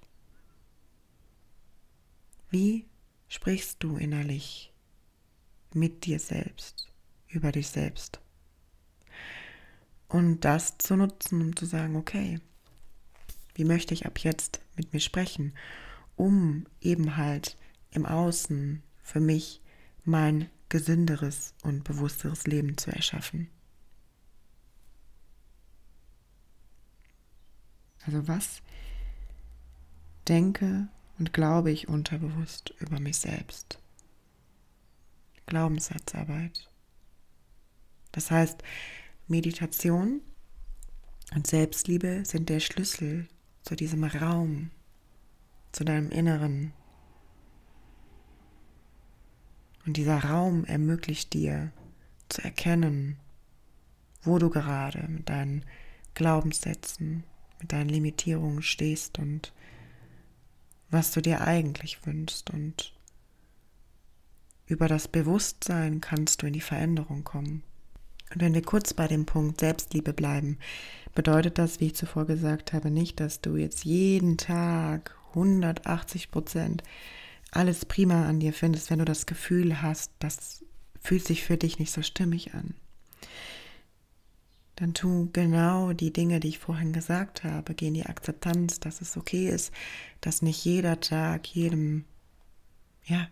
Wie 2.50 2.86
sprichst 3.28 3.82
du 3.82 3.96
innerlich 3.96 4.72
mit 5.72 6.04
dir 6.04 6.18
selbst, 6.18 6.88
über 7.28 7.52
dich 7.52 7.68
selbst? 7.68 8.20
Und 10.08 10.40
das 10.44 10.78
zu 10.78 10.96
nutzen, 10.96 11.42
um 11.42 11.56
zu 11.56 11.66
sagen, 11.66 11.96
okay, 11.96 12.40
wie 13.54 13.64
möchte 13.64 13.94
ich 13.94 14.06
ab 14.06 14.18
jetzt 14.18 14.60
mit 14.76 14.92
mir 14.92 15.00
sprechen, 15.00 15.54
um 16.14 16.66
eben 16.80 17.16
halt 17.16 17.56
im 17.90 18.06
Außen 18.06 18.82
für 19.02 19.20
mich 19.20 19.62
mein 20.04 20.48
gesünderes 20.68 21.54
und 21.62 21.84
bewussteres 21.84 22.46
Leben 22.46 22.76
zu 22.76 22.90
erschaffen. 22.90 23.48
Also 28.06 28.28
was 28.28 28.62
denke 30.28 30.88
und 31.18 31.32
glaube 31.32 31.70
ich 31.70 31.88
unterbewusst 31.88 32.72
über 32.78 33.00
mich 33.00 33.18
selbst? 33.18 33.78
Glaubenssatzarbeit. 35.46 36.68
Das 38.12 38.30
heißt, 38.30 38.62
Meditation 39.28 40.20
und 41.34 41.46
Selbstliebe 41.46 42.24
sind 42.24 42.48
der 42.48 42.60
Schlüssel 42.60 43.28
zu 43.62 43.74
diesem 43.74 44.04
Raum, 44.04 44.70
zu 45.72 45.84
deinem 45.84 46.10
Inneren. 46.10 46.72
Und 49.84 49.96
dieser 49.96 50.24
Raum 50.24 50.64
ermöglicht 50.64 51.32
dir 51.32 51.72
zu 52.28 52.42
erkennen, 52.42 53.18
wo 54.22 54.38
du 54.38 54.50
gerade 54.50 55.06
mit 55.08 55.28
deinen 55.28 55.64
Glaubenssätzen, 56.14 57.24
mit 57.60 57.72
deinen 57.72 57.88
Limitierungen 57.88 58.62
stehst 58.62 59.18
und 59.18 59.52
was 60.90 61.12
du 61.12 61.20
dir 61.20 61.40
eigentlich 61.42 62.04
wünschst. 62.06 62.50
Und 62.50 62.94
über 64.66 64.88
das 64.88 65.08
Bewusstsein 65.08 66.00
kannst 66.00 66.42
du 66.42 66.46
in 66.46 66.52
die 66.52 66.60
Veränderung 66.60 67.24
kommen. 67.24 67.62
Und 68.32 68.40
wenn 68.40 68.54
wir 68.54 68.62
kurz 68.62 68.92
bei 68.92 69.06
dem 69.06 69.24
Punkt 69.24 69.60
Selbstliebe 69.60 70.12
bleiben, 70.12 70.58
bedeutet 71.14 71.58
das, 71.58 71.80
wie 71.80 71.86
ich 71.86 71.94
zuvor 71.94 72.26
gesagt 72.26 72.72
habe, 72.72 72.90
nicht, 72.90 73.20
dass 73.20 73.40
du 73.40 73.56
jetzt 73.56 73.84
jeden 73.84 74.36
Tag 74.36 75.16
180 75.30 76.30
Prozent 76.30 76.82
alles 77.52 77.84
prima 77.84 78.28
an 78.28 78.40
dir 78.40 78.52
findest, 78.52 78.90
wenn 78.90 78.98
du 78.98 79.04
das 79.04 79.26
Gefühl 79.26 79.80
hast, 79.80 80.10
das 80.18 80.64
fühlt 81.00 81.24
sich 81.24 81.44
für 81.44 81.56
dich 81.56 81.78
nicht 81.78 81.92
so 81.92 82.02
stimmig 82.02 82.54
an. 82.54 82.74
Dann 84.76 84.92
tu 84.92 85.30
genau 85.32 85.92
die 85.92 86.12
Dinge, 86.12 86.38
die 86.38 86.48
ich 86.48 86.58
vorhin 86.58 86.92
gesagt 86.92 87.44
habe. 87.44 87.74
Geh 87.74 87.88
in 87.88 87.94
die 87.94 88.06
Akzeptanz, 88.06 88.78
dass 88.78 89.00
es 89.00 89.16
okay 89.16 89.48
ist, 89.48 89.72
dass 90.20 90.42
nicht 90.42 90.64
jeder 90.64 91.00
Tag 91.00 91.46
jedem 91.46 92.04
ja, 93.04 93.28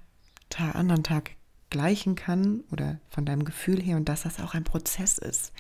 Tag, 0.48 0.74
anderen 0.74 1.02
Tag 1.02 1.32
gleichen 1.68 2.14
kann 2.14 2.60
oder 2.70 3.00
von 3.08 3.26
deinem 3.26 3.44
Gefühl 3.44 3.82
her 3.82 3.96
und 3.96 4.08
dass 4.08 4.22
das 4.22 4.38
auch 4.38 4.54
ein 4.54 4.62
Prozess 4.62 5.18
ist, 5.18 5.52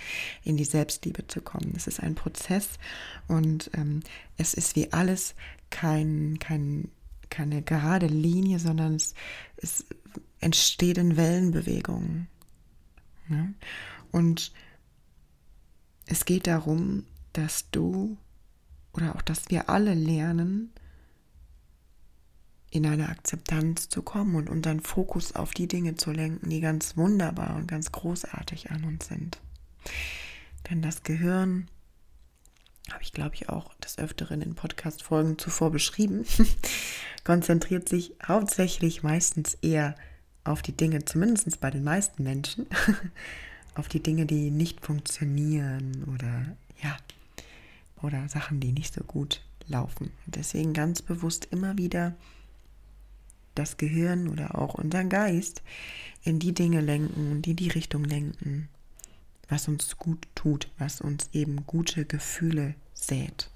in 0.44 0.56
die 0.56 0.64
Selbstliebe 0.64 1.26
zu 1.26 1.42
kommen. 1.42 1.72
Es 1.76 1.88
ist 1.88 2.00
ein 2.00 2.14
Prozess 2.14 2.78
und 3.26 3.70
ähm, 3.74 4.00
es 4.36 4.54
ist 4.54 4.76
wie 4.76 4.92
alles 4.92 5.34
kein, 5.70 6.38
kein, 6.38 6.88
keine 7.30 7.62
gerade 7.62 8.06
Linie, 8.06 8.60
sondern 8.60 8.94
es, 8.94 9.14
es 9.56 9.84
entsteht 10.38 10.98
in 10.98 11.16
Wellenbewegungen. 11.16 12.28
Ja? 13.28 13.48
Und 14.12 14.52
es 16.06 16.24
geht 16.24 16.46
darum, 16.46 17.04
dass 17.32 17.70
du 17.70 18.16
oder 18.92 19.16
auch 19.16 19.22
dass 19.22 19.50
wir 19.50 19.68
alle 19.68 19.94
lernen, 19.94 20.72
in 22.70 22.86
eine 22.86 23.08
Akzeptanz 23.08 23.88
zu 23.88 24.02
kommen 24.02 24.34
und 24.34 24.50
unseren 24.50 24.80
Fokus 24.80 25.36
auf 25.36 25.52
die 25.52 25.68
Dinge 25.68 25.94
zu 25.94 26.10
lenken, 26.10 26.50
die 26.50 26.60
ganz 26.60 26.96
wunderbar 26.96 27.54
und 27.56 27.68
ganz 27.68 27.92
großartig 27.92 28.70
an 28.72 28.84
uns 28.84 29.06
sind. 29.06 29.38
Denn 30.68 30.82
das 30.82 31.04
Gehirn, 31.04 31.68
habe 32.90 33.02
ich 33.02 33.12
glaube 33.12 33.34
ich 33.34 33.48
auch 33.48 33.74
des 33.74 33.98
Öfteren 33.98 34.42
in 34.42 34.56
Podcast-Folgen 34.56 35.38
zuvor 35.38 35.70
beschrieben, 35.70 36.24
konzentriert 37.24 37.88
sich 37.88 38.14
hauptsächlich 38.26 39.04
meistens 39.04 39.54
eher 39.62 39.94
auf 40.42 40.60
die 40.60 40.76
Dinge, 40.76 41.04
zumindest 41.04 41.60
bei 41.60 41.70
den 41.70 41.84
meisten 41.84 42.24
Menschen, 42.24 42.66
auf 43.74 43.88
die 43.88 44.02
Dinge, 44.02 44.26
die 44.26 44.50
nicht 44.50 44.80
funktionieren 44.80 46.04
oder 46.14 46.56
ja, 46.82 46.96
oder 48.02 48.28
Sachen, 48.28 48.60
die 48.60 48.72
nicht 48.72 48.94
so 48.94 49.02
gut 49.02 49.40
laufen. 49.66 50.10
Deswegen 50.26 50.72
ganz 50.72 51.02
bewusst 51.02 51.48
immer 51.50 51.78
wieder 51.78 52.14
das 53.54 53.76
Gehirn 53.76 54.28
oder 54.28 54.58
auch 54.58 54.74
unseren 54.74 55.08
Geist 55.08 55.62
in 56.22 56.38
die 56.38 56.52
Dinge 56.52 56.80
lenken 56.80 57.30
und 57.30 57.46
in 57.46 57.56
die 57.56 57.68
Richtung 57.68 58.04
lenken, 58.04 58.68
was 59.48 59.68
uns 59.68 59.96
gut 59.96 60.26
tut, 60.34 60.68
was 60.78 61.00
uns 61.00 61.30
eben 61.32 61.64
gute 61.66 62.04
Gefühle 62.04 62.74
sät. 62.94 63.50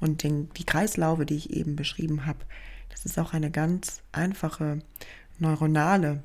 Und 0.00 0.22
den, 0.22 0.48
die 0.54 0.64
Kreislaufe, 0.64 1.26
die 1.26 1.36
ich 1.36 1.50
eben 1.50 1.76
beschrieben 1.76 2.24
habe, 2.24 2.38
das 2.88 3.04
ist 3.04 3.18
auch 3.18 3.32
eine 3.32 3.50
ganz 3.50 4.02
einfache 4.12 4.78
neuronale 5.38 6.22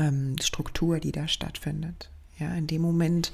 ähm, 0.00 0.36
Struktur, 0.40 0.98
die 0.98 1.12
da 1.12 1.28
stattfindet. 1.28 2.10
Ja, 2.38 2.54
in 2.54 2.66
dem 2.66 2.80
Moment, 2.80 3.32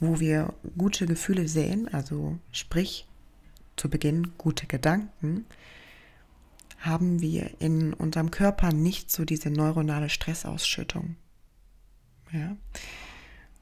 wo 0.00 0.18
wir 0.18 0.52
gute 0.76 1.06
Gefühle 1.06 1.46
sehen, 1.46 1.88
also 1.94 2.38
sprich 2.50 3.06
zu 3.76 3.88
Beginn 3.88 4.32
gute 4.36 4.66
Gedanken, 4.66 5.46
haben 6.78 7.20
wir 7.20 7.60
in 7.60 7.92
unserem 7.94 8.30
Körper 8.30 8.72
nicht 8.72 9.10
so 9.10 9.24
diese 9.24 9.50
neuronale 9.50 10.10
Stressausschüttung. 10.10 11.16
Ja? 12.32 12.56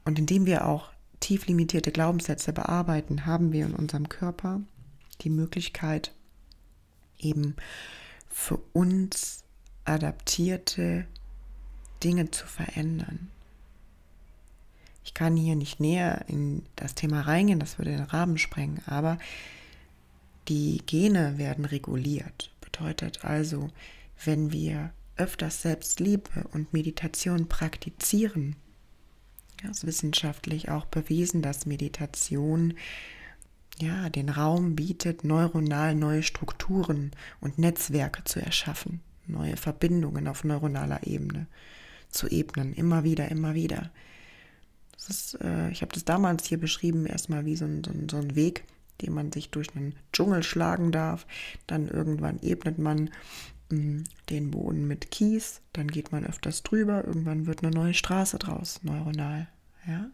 Und 0.03 0.17
indem 0.19 0.45
wir 0.47 0.65
auch 0.65 0.89
tief 1.19 1.45
limitierte 1.47 1.91
Glaubenssätze 1.91 2.53
bearbeiten, 2.53 3.25
haben 3.25 3.51
wir 3.51 3.65
in 3.65 3.73
unserem 3.73 4.09
Körper 4.09 4.61
die 5.21 5.29
Möglichkeit, 5.29 6.11
eben 7.19 7.55
für 8.29 8.57
uns 8.73 9.43
adaptierte 9.85 11.05
Dinge 12.03 12.31
zu 12.31 12.45
verändern. 12.47 13.29
Ich 15.07 15.13
kann 15.13 15.37
hier 15.37 15.55
nicht 15.55 15.79
näher 15.79 16.25
in 16.27 16.63
das 16.75 16.93
Thema 16.93 17.21
reingehen, 17.21 17.59
das 17.59 17.77
würde 17.77 17.91
den 17.91 18.03
Rahmen 18.03 18.37
sprengen, 18.37 18.81
aber 18.85 19.17
die 20.49 20.81
Gene 20.85 21.37
werden 21.37 21.63
reguliert. 21.63 22.51
Bedeutet 22.59 23.23
also, 23.23 23.69
wenn 24.25 24.51
wir 24.51 24.91
öfters 25.15 25.61
Selbstliebe 25.61 26.47
und 26.51 26.73
Meditation 26.73 27.47
praktizieren, 27.47 28.57
ja, 29.63 29.69
ist 29.69 29.87
wissenschaftlich 29.87 30.69
auch 30.69 30.85
bewiesen, 30.85 31.41
dass 31.41 31.65
Meditation 31.65 32.73
ja, 33.79 34.09
den 34.09 34.27
Raum 34.27 34.75
bietet, 34.75 35.23
neuronal 35.23 35.95
neue 35.95 36.23
Strukturen 36.23 37.11
und 37.39 37.57
Netzwerke 37.59 38.25
zu 38.25 38.41
erschaffen, 38.41 38.99
neue 39.25 39.55
Verbindungen 39.55 40.27
auf 40.27 40.43
neuronaler 40.43 41.07
Ebene 41.07 41.47
zu 42.17 42.27
ebnen, 42.27 42.73
immer 42.73 43.03
wieder, 43.03 43.29
immer 43.29 43.53
wieder. 43.53 43.91
Ist, 45.07 45.39
äh, 45.41 45.69
ich 45.69 45.81
habe 45.81 45.93
das 45.93 46.03
damals 46.03 46.45
hier 46.45 46.59
beschrieben, 46.59 47.05
erstmal 47.05 47.45
wie 47.45 47.55
so 47.55 47.65
ein, 47.65 47.83
so, 47.83 47.91
ein, 47.91 48.09
so 48.09 48.17
ein 48.17 48.35
Weg, 48.35 48.65
den 49.01 49.13
man 49.13 49.31
sich 49.31 49.51
durch 49.51 49.73
einen 49.75 49.95
Dschungel 50.11 50.43
schlagen 50.43 50.91
darf. 50.91 51.25
Dann 51.65 51.87
irgendwann 51.87 52.39
ebnet 52.41 52.77
man 52.77 53.09
mh, 53.69 53.79
mm, 53.79 54.03
den 54.29 54.51
Boden 54.51 54.87
mit 54.87 55.11
Kies, 55.11 55.61
dann 55.71 55.87
geht 55.87 56.11
man 56.11 56.25
öfters 56.25 56.63
drüber, 56.63 57.05
irgendwann 57.05 57.45
wird 57.47 57.63
eine 57.63 57.71
neue 57.71 57.93
Straße 57.93 58.37
draus, 58.37 58.81
neuronal. 58.83 59.47
Ja? 59.87 60.09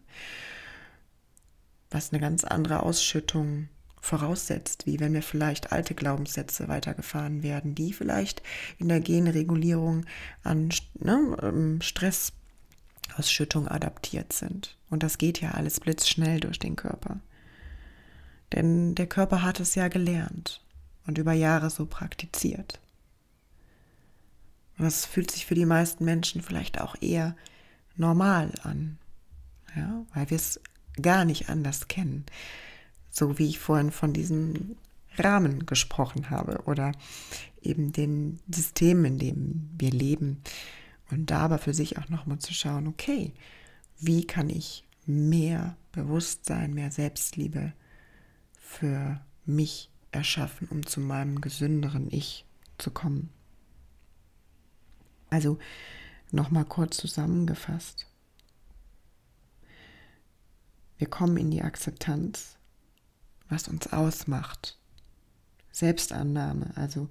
Was 1.90 2.12
eine 2.12 2.20
ganz 2.20 2.44
andere 2.44 2.82
Ausschüttung 2.82 3.68
voraussetzt, 4.04 4.86
wie 4.86 5.00
wenn 5.00 5.14
wir 5.14 5.22
vielleicht 5.22 5.72
alte 5.72 5.94
Glaubenssätze 5.94 6.68
weitergefahren 6.68 7.42
werden, 7.42 7.74
die 7.74 7.94
vielleicht 7.94 8.42
in 8.78 8.88
der 8.88 9.00
Genregulierung 9.00 10.04
an 10.42 10.68
ne, 10.94 11.36
ähm, 11.42 11.80
Stressausschüttung 11.80 13.66
adaptiert 13.66 14.34
sind. 14.34 14.76
Und 14.90 15.02
das 15.02 15.16
geht 15.16 15.40
ja 15.40 15.52
alles 15.52 15.80
blitzschnell 15.80 16.40
durch 16.40 16.58
den 16.58 16.76
Körper. 16.76 17.20
Denn 18.52 18.94
der 18.94 19.06
Körper 19.06 19.42
hat 19.42 19.58
es 19.58 19.74
ja 19.74 19.88
gelernt 19.88 20.62
und 21.06 21.16
über 21.16 21.32
Jahre 21.32 21.70
so 21.70 21.86
praktiziert. 21.86 22.80
Und 24.76 24.84
das 24.84 25.06
fühlt 25.06 25.30
sich 25.30 25.46
für 25.46 25.54
die 25.54 25.66
meisten 25.66 26.04
Menschen 26.04 26.42
vielleicht 26.42 26.78
auch 26.78 26.94
eher 27.00 27.34
normal 27.96 28.52
an, 28.64 28.98
ja, 29.74 30.04
weil 30.12 30.28
wir 30.28 30.36
es 30.36 30.60
gar 31.00 31.24
nicht 31.24 31.48
anders 31.48 31.88
kennen. 31.88 32.26
So 33.14 33.38
wie 33.38 33.48
ich 33.48 33.60
vorhin 33.60 33.92
von 33.92 34.12
diesem 34.12 34.74
Rahmen 35.16 35.66
gesprochen 35.66 36.30
habe 36.30 36.64
oder 36.66 36.90
eben 37.62 37.92
den 37.92 38.40
System, 38.52 39.04
in 39.04 39.20
dem 39.20 39.70
wir 39.78 39.92
leben. 39.92 40.42
Und 41.12 41.30
da 41.30 41.42
aber 41.42 41.58
für 41.58 41.72
sich 41.72 41.96
auch 41.96 42.08
nochmal 42.08 42.40
zu 42.40 42.52
schauen, 42.52 42.88
okay, 42.88 43.32
wie 44.00 44.26
kann 44.26 44.50
ich 44.50 44.84
mehr 45.06 45.76
Bewusstsein, 45.92 46.74
mehr 46.74 46.90
Selbstliebe 46.90 47.72
für 48.58 49.20
mich 49.46 49.90
erschaffen, 50.10 50.66
um 50.68 50.84
zu 50.84 50.98
meinem 50.98 51.40
gesünderen 51.40 52.08
Ich 52.10 52.44
zu 52.78 52.90
kommen. 52.90 53.30
Also 55.30 55.58
nochmal 56.32 56.64
kurz 56.64 56.96
zusammengefasst. 56.96 58.08
Wir 60.98 61.08
kommen 61.08 61.36
in 61.36 61.52
die 61.52 61.62
Akzeptanz, 61.62 62.56
was 63.54 63.68
uns 63.68 63.92
ausmacht. 63.92 64.76
Selbstannahme, 65.70 66.72
also 66.74 67.08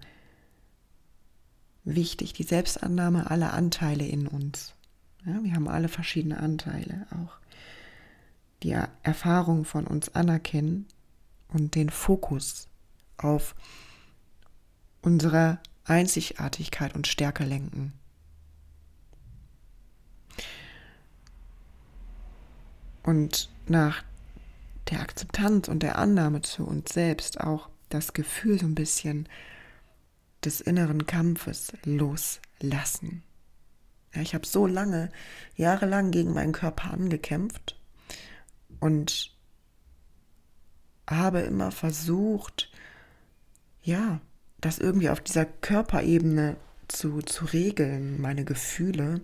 wichtig, 1.86 2.34
die 2.34 2.44
Selbstannahme 2.44 3.32
aller 3.32 3.54
Anteile 3.54 4.06
in 4.06 4.28
uns. 4.28 4.74
Ja, 5.26 5.42
wir 5.42 5.54
haben 5.54 5.70
alle 5.70 5.88
verschiedene 5.88 6.38
Anteile 6.38 7.08
auch. 7.12 7.38
Die 8.62 8.76
Erfahrung 9.04 9.64
von 9.64 9.88
uns 9.88 10.14
anerkennen 10.16 10.86
und 11.48 11.76
den 11.76 11.90
Fokus 11.90 12.68
auf 13.18 13.56
unsere 15.02 15.60
Einzigartigkeit 15.86 16.94
und 16.94 17.08
Stärke 17.08 17.46
lenken. 17.46 17.94
Und 23.04 23.50
nach 23.68 24.04
der 24.90 25.02
Akzeptanz 25.02 25.68
und 25.68 25.84
der 25.84 25.98
Annahme 25.98 26.42
zu 26.42 26.66
uns 26.66 26.94
selbst 26.94 27.40
auch 27.40 27.70
das 27.90 28.14
Gefühl 28.14 28.60
so 28.60 28.66
ein 28.66 28.76
bisschen 28.76 29.30
des 30.44 30.62
inneren 30.62 31.06
Kampfes 31.06 31.74
loslassen. 31.86 33.24
Ja, 34.14 34.22
ich 34.22 34.34
habe 34.36 34.46
so 34.46 34.68
lange, 34.68 35.12
jahrelang 35.56 36.12
gegen 36.12 36.34
meinen 36.34 36.52
Körper 36.52 36.92
angekämpft 36.92 37.80
und 38.80 39.32
habe 41.10 41.42
immer 41.42 41.72
versucht, 41.72 42.72
ja, 43.82 44.22
das 44.60 44.80
irgendwie 44.80 45.10
auf 45.10 45.20
dieser 45.20 45.46
Körperebene 45.46 46.56
zu, 46.88 47.22
zu 47.22 47.46
regeln, 47.46 48.22
meine 48.22 48.46
Gefühle. 48.46 49.22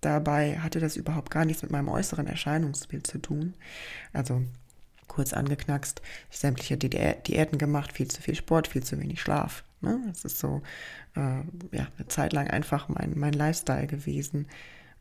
Dabei 0.00 0.58
hatte 0.58 0.80
das 0.80 0.96
überhaupt 0.96 1.30
gar 1.30 1.44
nichts 1.44 1.62
mit 1.62 1.70
meinem 1.70 1.88
äußeren 1.88 2.26
Erscheinungsbild 2.26 3.06
zu 3.06 3.18
tun. 3.18 3.54
Also 4.12 4.42
kurz 5.10 5.32
angeknackst, 5.32 6.00
sämtliche 6.30 6.78
Diäten 6.78 7.58
gemacht, 7.58 7.92
viel 7.92 8.08
zu 8.08 8.22
viel 8.22 8.36
Sport, 8.36 8.68
viel 8.68 8.82
zu 8.82 8.98
wenig 8.98 9.20
Schlaf. 9.20 9.64
Ne? 9.80 10.00
Das 10.06 10.24
ist 10.24 10.38
so 10.38 10.62
äh, 11.16 11.40
ja, 11.76 11.88
eine 11.98 12.08
Zeit 12.08 12.32
lang 12.32 12.48
einfach 12.48 12.88
mein, 12.88 13.18
mein 13.18 13.32
Lifestyle 13.32 13.86
gewesen. 13.86 14.46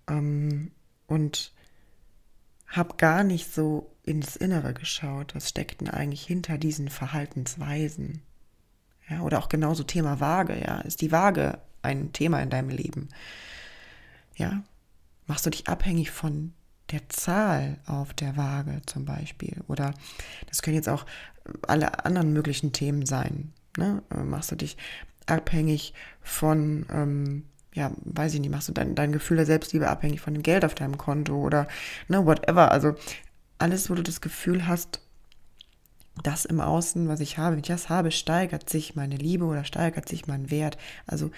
Ähm, 0.07 0.71
und 1.07 1.53
habe 2.67 2.95
gar 2.97 3.23
nicht 3.23 3.53
so 3.53 3.95
ins 4.03 4.35
Innere 4.35 4.73
geschaut. 4.73 5.35
Was 5.35 5.49
steckt 5.49 5.81
denn 5.81 5.89
eigentlich 5.89 6.25
hinter 6.25 6.57
diesen 6.57 6.89
Verhaltensweisen? 6.89 8.21
Ja, 9.09 9.21
oder 9.21 9.39
auch 9.39 9.49
genauso 9.49 9.83
Thema 9.83 10.19
Waage, 10.19 10.59
ja. 10.59 10.79
Ist 10.81 11.01
die 11.01 11.11
Waage 11.11 11.59
ein 11.81 12.13
Thema 12.13 12.41
in 12.41 12.49
deinem 12.49 12.69
Leben? 12.69 13.09
Ja. 14.35 14.63
Machst 15.27 15.45
du 15.45 15.51
dich 15.51 15.67
abhängig 15.67 16.09
von 16.09 16.53
der 16.91 17.07
Zahl 17.09 17.77
auf 17.85 18.13
der 18.13 18.37
Waage 18.37 18.81
zum 18.85 19.05
Beispiel? 19.05 19.61
Oder 19.67 19.93
das 20.47 20.61
können 20.61 20.75
jetzt 20.75 20.89
auch 20.89 21.05
alle 21.67 22.05
anderen 22.05 22.33
möglichen 22.33 22.73
Themen 22.73 23.05
sein. 23.05 23.53
Ne? 23.77 24.01
Machst 24.09 24.51
du 24.51 24.55
dich 24.55 24.77
abhängig 25.25 25.93
von 26.21 26.85
ähm, 26.91 27.45
ja, 27.73 27.91
weiß 28.03 28.33
ich 28.33 28.39
nicht, 28.39 28.49
machst 28.49 28.67
du 28.67 28.73
dein, 28.73 28.95
dein 28.95 29.11
Gefühl 29.11 29.37
der 29.37 29.45
Selbstliebe 29.45 29.87
abhängig 29.87 30.21
von 30.21 30.33
dem 30.33 30.43
Geld 30.43 30.65
auf 30.65 30.75
deinem 30.75 30.97
Konto 30.97 31.35
oder 31.35 31.67
ne, 32.07 32.25
whatever. 32.25 32.71
Also 32.71 32.95
alles, 33.57 33.89
wo 33.89 33.95
du 33.95 34.03
das 34.03 34.21
Gefühl 34.21 34.67
hast, 34.67 35.01
das 36.23 36.45
im 36.45 36.59
Außen, 36.59 37.07
was 37.07 37.19
ich 37.19 37.37
habe, 37.37 37.53
wenn 37.53 37.61
ich 37.61 37.67
das 37.67 37.89
habe, 37.89 38.11
steigert 38.11 38.69
sich 38.69 38.95
meine 38.95 39.15
Liebe 39.15 39.45
oder 39.45 39.63
steigert 39.63 40.09
sich 40.09 40.27
mein 40.27 40.49
Wert. 40.51 40.77
Also 41.05 41.31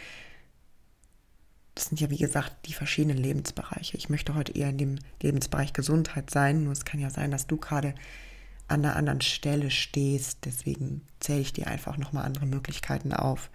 das 1.75 1.86
sind 1.86 2.01
ja 2.01 2.10
wie 2.10 2.17
gesagt 2.17 2.67
die 2.67 2.73
verschiedenen 2.73 3.17
Lebensbereiche. 3.17 3.97
Ich 3.97 4.10
möchte 4.10 4.36
heute 4.36 4.51
eher 4.51 4.69
in 4.69 4.77
dem 4.77 4.99
Lebensbereich 5.21 5.73
Gesundheit 5.73 6.29
sein, 6.29 6.63
nur 6.63 6.73
es 6.73 6.86
kann 6.86 6.99
ja 6.99 7.10
sein, 7.10 7.31
dass 7.31 7.47
du 7.47 7.57
gerade 7.57 7.95
an 8.67 8.86
einer 8.86 8.95
anderen 8.95 9.21
Stelle 9.21 9.71
stehst. 9.71 10.45
Deswegen 10.45 11.01
zähle 11.19 11.41
ich 11.41 11.53
dir 11.53 11.67
einfach 11.67 11.97
nochmal 11.97 12.25
andere 12.25 12.45
Möglichkeiten 12.45 13.13
auf, 13.13 13.49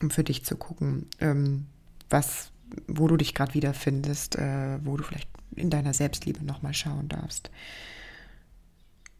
um 0.00 0.10
für 0.10 0.24
dich 0.24 0.44
zu 0.44 0.56
gucken, 0.56 1.06
ähm, 1.20 1.66
was, 2.08 2.50
wo 2.86 3.08
du 3.08 3.16
dich 3.16 3.34
gerade 3.34 3.54
wiederfindest, 3.54 4.36
äh, 4.36 4.78
wo 4.84 4.96
du 4.96 5.04
vielleicht 5.04 5.28
in 5.54 5.70
deiner 5.70 5.94
Selbstliebe 5.94 6.44
nochmal 6.44 6.74
schauen 6.74 7.08
darfst. 7.08 7.50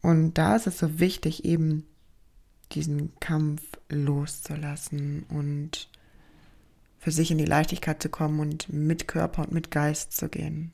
Und 0.01 0.35
da 0.35 0.55
ist 0.55 0.67
es 0.67 0.79
so 0.79 0.99
wichtig, 0.99 1.45
eben 1.45 1.85
diesen 2.71 3.19
Kampf 3.19 3.63
loszulassen 3.89 5.23
und 5.29 5.89
für 6.99 7.11
sich 7.11 7.31
in 7.31 7.37
die 7.37 7.45
Leichtigkeit 7.45 8.01
zu 8.01 8.09
kommen 8.09 8.39
und 8.39 8.71
mit 8.71 9.07
Körper 9.07 9.43
und 9.43 9.51
mit 9.51 9.71
Geist 9.71 10.13
zu 10.13 10.29
gehen. 10.29 10.71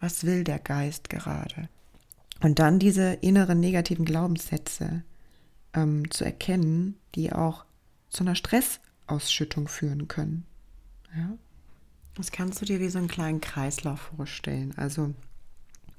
Was 0.00 0.24
will 0.24 0.44
der 0.44 0.58
Geist 0.58 1.10
gerade? 1.10 1.68
Und 2.40 2.58
dann 2.58 2.78
diese 2.78 3.14
inneren 3.14 3.60
negativen 3.60 4.04
Glaubenssätze 4.04 5.02
ähm, 5.74 6.10
zu 6.10 6.24
erkennen, 6.24 6.96
die 7.14 7.32
auch 7.32 7.64
zu 8.10 8.22
einer 8.22 8.34
Stressausschüttung 8.34 9.68
führen 9.68 10.06
können. 10.06 10.44
Ja? 11.16 11.36
Das 12.14 12.30
kannst 12.30 12.60
du 12.60 12.64
dir 12.64 12.80
wie 12.80 12.88
so 12.88 12.98
einen 12.98 13.08
kleinen 13.08 13.40
Kreislauf 13.40 14.10
vorstellen. 14.16 14.74
Also 14.76 15.14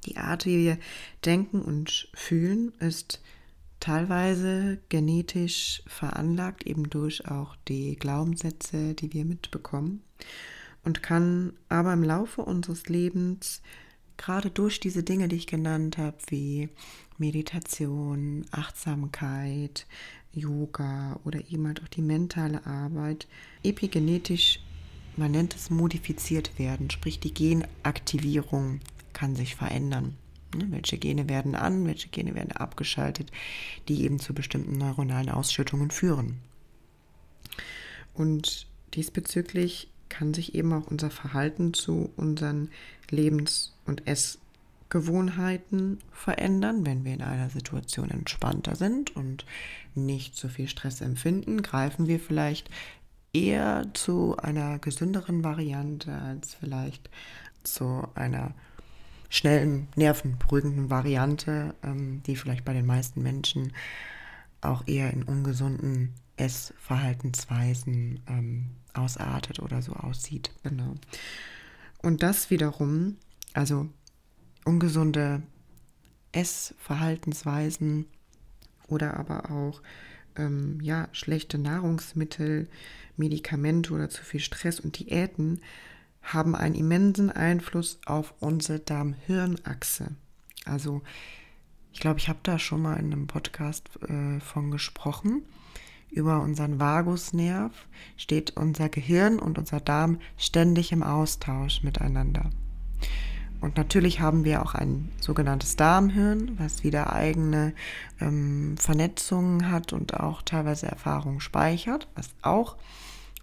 die 0.05 0.17
Art, 0.17 0.45
wie 0.45 0.57
wir 0.57 0.77
denken 1.25 1.61
und 1.61 2.09
fühlen, 2.13 2.73
ist 2.79 3.21
teilweise 3.79 4.79
genetisch 4.89 5.83
veranlagt, 5.87 6.65
eben 6.65 6.89
durch 6.89 7.27
auch 7.27 7.55
die 7.67 7.95
Glaubenssätze, 7.95 8.93
die 8.93 9.13
wir 9.13 9.25
mitbekommen, 9.25 10.01
und 10.83 11.03
kann 11.03 11.53
aber 11.69 11.93
im 11.93 12.03
Laufe 12.03 12.41
unseres 12.41 12.87
Lebens 12.87 13.61
gerade 14.17 14.49
durch 14.49 14.79
diese 14.79 15.03
Dinge, 15.03 15.27
die 15.27 15.35
ich 15.35 15.47
genannt 15.47 15.97
habe, 15.97 16.17
wie 16.27 16.69
Meditation, 17.17 18.45
Achtsamkeit, 18.51 19.85
Yoga 20.31 21.19
oder 21.23 21.39
eben 21.49 21.67
halt 21.67 21.81
auch 21.83 21.87
die 21.87 22.01
mentale 22.01 22.65
Arbeit, 22.65 23.27
epigenetisch, 23.63 24.59
man 25.15 25.31
nennt 25.31 25.55
es 25.55 25.69
modifiziert 25.69 26.59
werden, 26.59 26.89
sprich 26.89 27.19
die 27.19 27.33
Genaktivierung 27.33 28.79
kann 29.13 29.35
sich 29.35 29.55
verändern. 29.55 30.15
Ne, 30.55 30.67
welche 30.69 30.97
Gene 30.97 31.27
werden 31.27 31.55
an, 31.55 31.85
welche 31.85 32.07
Gene 32.09 32.33
werden 32.33 32.53
abgeschaltet, 32.53 33.31
die 33.87 34.03
eben 34.03 34.19
zu 34.19 34.33
bestimmten 34.33 34.77
neuronalen 34.77 35.29
Ausschüttungen 35.29 35.91
führen. 35.91 36.39
Und 38.13 38.67
diesbezüglich 38.93 39.89
kann 40.09 40.33
sich 40.33 40.55
eben 40.55 40.71
auch 40.73 40.87
unser 40.87 41.11
Verhalten 41.11 41.73
zu 41.73 42.11
unseren 42.15 42.69
Lebens- 43.09 43.75
und 43.85 44.07
Essgewohnheiten 44.07 45.99
verändern, 46.11 46.85
wenn 46.85 47.03
wir 47.03 47.13
in 47.13 47.21
einer 47.21 47.49
Situation 47.49 48.09
entspannter 48.09 48.75
sind 48.75 49.15
und 49.15 49.45
nicht 49.95 50.37
so 50.37 50.47
viel 50.47 50.69
Stress 50.69 51.01
empfinden, 51.01 51.61
greifen 51.61 52.07
wir 52.07 52.21
vielleicht 52.21 52.69
eher 53.33 53.87
zu 53.93 54.37
einer 54.37 54.79
gesünderen 54.79 55.43
Variante 55.43 56.13
als 56.13 56.55
vielleicht 56.55 57.09
zu 57.63 58.07
einer 58.15 58.53
schnellen, 59.29 59.87
nervenberuhigenden 59.95 60.89
Variante, 60.89 61.75
ähm, 61.83 62.21
die 62.23 62.35
vielleicht 62.35 62.65
bei 62.65 62.73
den 62.73 62.85
meisten 62.85 63.21
Menschen 63.21 63.73
auch 64.61 64.87
eher 64.87 65.11
in 65.11 65.23
ungesunden 65.23 66.13
Essverhaltensweisen 66.37 68.21
ähm, 68.27 68.69
ausartet 68.93 69.59
oder 69.59 69.81
so 69.81 69.93
aussieht. 69.93 70.51
Genau. 70.63 70.95
Und 72.01 72.23
das 72.23 72.49
wiederum, 72.49 73.17
also 73.53 73.89
ungesunde 74.65 75.41
Essverhaltensweisen 76.31 78.05
oder 78.87 79.17
aber 79.17 79.51
auch 79.51 79.81
ähm, 80.35 80.79
ja, 80.81 81.09
schlechte 81.11 81.57
Nahrungsmittel, 81.57 82.67
Medikamente 83.15 83.93
oder 83.93 84.09
zu 84.09 84.23
viel 84.23 84.39
Stress 84.39 84.79
und 84.79 84.99
Diäten 84.99 85.61
haben 86.33 86.55
einen 86.55 86.75
immensen 86.75 87.31
Einfluss 87.31 87.99
auf 88.05 88.33
unsere 88.39 88.79
Darm-Hirn-Achse. 88.79 90.11
Also 90.65 91.01
ich 91.93 91.99
glaube, 91.99 92.19
ich 92.19 92.29
habe 92.29 92.39
da 92.43 92.59
schon 92.59 92.81
mal 92.81 92.95
in 92.97 93.11
einem 93.11 93.27
Podcast 93.27 93.89
äh, 94.07 94.39
von 94.39 94.69
gesprochen. 94.71 95.43
Über 96.09 96.41
unseren 96.41 96.79
Vagusnerv 96.79 97.73
steht 98.15 98.55
unser 98.55 98.89
Gehirn 98.89 99.39
und 99.39 99.57
unser 99.57 99.79
Darm 99.79 100.19
ständig 100.37 100.91
im 100.91 101.03
Austausch 101.03 101.83
miteinander. 101.83 102.49
Und 103.59 103.77
natürlich 103.77 104.19
haben 104.19 104.43
wir 104.43 104.61
auch 104.61 104.75
ein 104.75 105.09
sogenanntes 105.19 105.75
Darmhirn, 105.75 106.57
was 106.59 106.83
wieder 106.83 107.13
eigene 107.13 107.73
ähm, 108.21 108.75
Vernetzungen 108.77 109.71
hat 109.71 109.93
und 109.93 110.13
auch 110.19 110.41
teilweise 110.43 110.85
Erfahrungen 110.85 111.39
speichert, 111.39 112.07
was 112.15 112.29
auch 112.43 112.77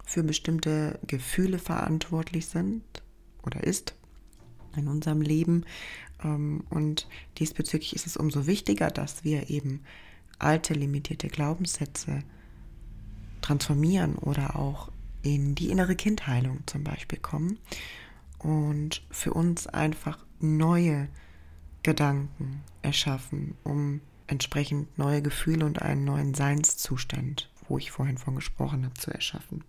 für 0.05 0.23
bestimmte 0.23 0.99
Gefühle 1.07 1.59
verantwortlich 1.59 2.45
sind 2.47 2.83
oder 3.43 3.63
ist 3.63 3.95
in 4.75 4.87
unserem 4.87 5.21
Leben. 5.21 5.65
Ähm, 6.23 6.63
und 6.69 7.07
diesbezüglich 7.37 7.95
ist 7.95 8.07
es 8.07 8.17
umso 8.17 8.47
wichtiger, 8.47 8.89
dass 8.89 9.23
wir 9.23 9.49
eben 9.49 9.81
alte 10.39 10.73
limitierte 10.73 11.27
Glaubenssätze 11.27 12.23
transformieren 13.41 14.15
oder 14.15 14.55
auch 14.55 14.91
in 15.21 15.55
die 15.55 15.69
innere 15.69 15.95
Kindheilung 15.95 16.59
zum 16.65 16.83
Beispiel 16.83 17.19
kommen 17.19 17.57
und 18.39 19.01
für 19.09 19.33
uns 19.33 19.67
einfach 19.67 20.19
neue 20.39 21.07
Gedanken 21.83 22.63
erschaffen, 22.81 23.55
um 23.63 24.01
entsprechend 24.27 24.97
neue 24.97 25.21
Gefühle 25.21 25.65
und 25.65 25.81
einen 25.81 26.03
neuen 26.03 26.33
Seinszustand, 26.33 27.49
wo 27.67 27.77
ich 27.77 27.91
vorhin 27.91 28.17
von 28.17 28.35
gesprochen 28.35 28.83
habe, 28.85 28.95
zu 28.95 29.11
erschaffen. 29.11 29.63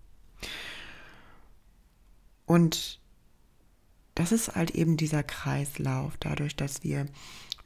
Und 2.44 3.00
das 4.14 4.32
ist 4.32 4.54
halt 4.54 4.70
eben 4.70 4.96
dieser 4.96 5.22
Kreislauf, 5.22 6.16
dadurch, 6.18 6.56
dass 6.56 6.82
wir 6.82 7.06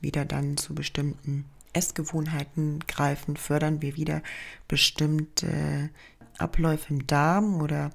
wieder 0.01 0.25
dann 0.25 0.57
zu 0.57 0.75
bestimmten 0.75 1.45
Essgewohnheiten 1.73 2.81
greifen, 2.89 3.37
fördern 3.37 3.83
wir 3.83 3.97
wieder 3.97 4.23
bestimmte 4.67 5.91
Abläufe 6.39 6.93
im 6.93 7.07
Darm 7.07 7.61
oder 7.61 7.91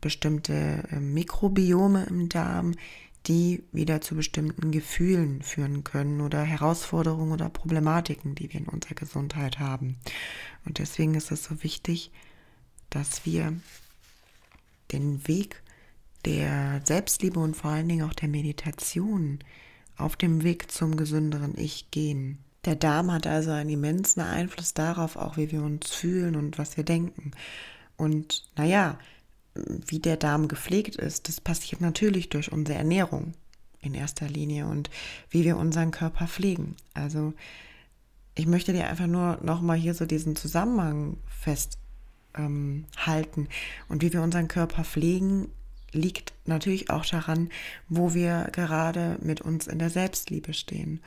bestimmte 0.00 0.82
äh, 0.90 0.98
Mikrobiome 0.98 2.04
im 2.04 2.28
Darm, 2.28 2.74
die 3.26 3.62
wieder 3.70 4.00
zu 4.00 4.16
bestimmten 4.16 4.72
Gefühlen 4.72 5.42
führen 5.42 5.84
können 5.84 6.20
oder 6.20 6.42
Herausforderungen 6.42 7.32
oder 7.32 7.48
Problematiken, 7.48 8.34
die 8.34 8.52
wir 8.52 8.60
in 8.60 8.68
unserer 8.68 8.94
Gesundheit 8.94 9.60
haben. 9.60 9.96
Und 10.64 10.78
deswegen 10.78 11.14
ist 11.14 11.30
es 11.30 11.44
so 11.44 11.62
wichtig, 11.62 12.10
dass 12.90 13.24
wir 13.24 13.54
den 14.92 15.26
Weg 15.26 15.62
der 16.24 16.80
Selbstliebe 16.84 17.40
und 17.40 17.56
vor 17.56 17.70
allen 17.70 17.88
Dingen 17.88 18.08
auch 18.08 18.14
der 18.14 18.28
Meditation 18.28 19.40
auf 19.96 20.16
dem 20.16 20.42
Weg 20.42 20.70
zum 20.70 20.96
gesünderen 20.96 21.54
Ich 21.56 21.90
gehen. 21.90 22.38
Der 22.64 22.76
Darm 22.76 23.10
hat 23.10 23.26
also 23.26 23.50
einen 23.50 23.70
immensen 23.70 24.20
Einfluss 24.20 24.72
darauf, 24.72 25.16
auch 25.16 25.36
wie 25.36 25.50
wir 25.50 25.62
uns 25.62 25.90
fühlen 25.90 26.36
und 26.36 26.58
was 26.58 26.76
wir 26.76 26.84
denken. 26.84 27.32
Und 27.96 28.44
naja, 28.56 28.98
wie 29.54 29.98
der 29.98 30.16
Darm 30.16 30.48
gepflegt 30.48 30.96
ist, 30.96 31.28
das 31.28 31.40
passiert 31.40 31.80
natürlich 31.80 32.28
durch 32.28 32.52
unsere 32.52 32.78
Ernährung 32.78 33.34
in 33.80 33.94
erster 33.94 34.28
Linie 34.28 34.66
und 34.66 34.90
wie 35.28 35.44
wir 35.44 35.56
unseren 35.56 35.90
Körper 35.90 36.28
pflegen. 36.28 36.76
Also 36.94 37.34
ich 38.34 38.46
möchte 38.46 38.72
dir 38.72 38.86
einfach 38.88 39.08
nur 39.08 39.38
nochmal 39.42 39.76
hier 39.76 39.94
so 39.94 40.06
diesen 40.06 40.36
Zusammenhang 40.36 41.18
festhalten. 41.26 41.81
Ähm, 42.36 42.86
und 43.88 44.02
wie 44.02 44.12
wir 44.12 44.22
unseren 44.22 44.48
Körper 44.48 44.84
pflegen, 44.84 45.48
liegt 45.92 46.32
natürlich 46.46 46.90
auch 46.90 47.04
daran, 47.04 47.50
wo 47.88 48.14
wir 48.14 48.48
gerade 48.52 49.18
mit 49.20 49.40
uns 49.40 49.66
in 49.66 49.78
der 49.78 49.90
Selbstliebe 49.90 50.54
stehen. 50.54 51.00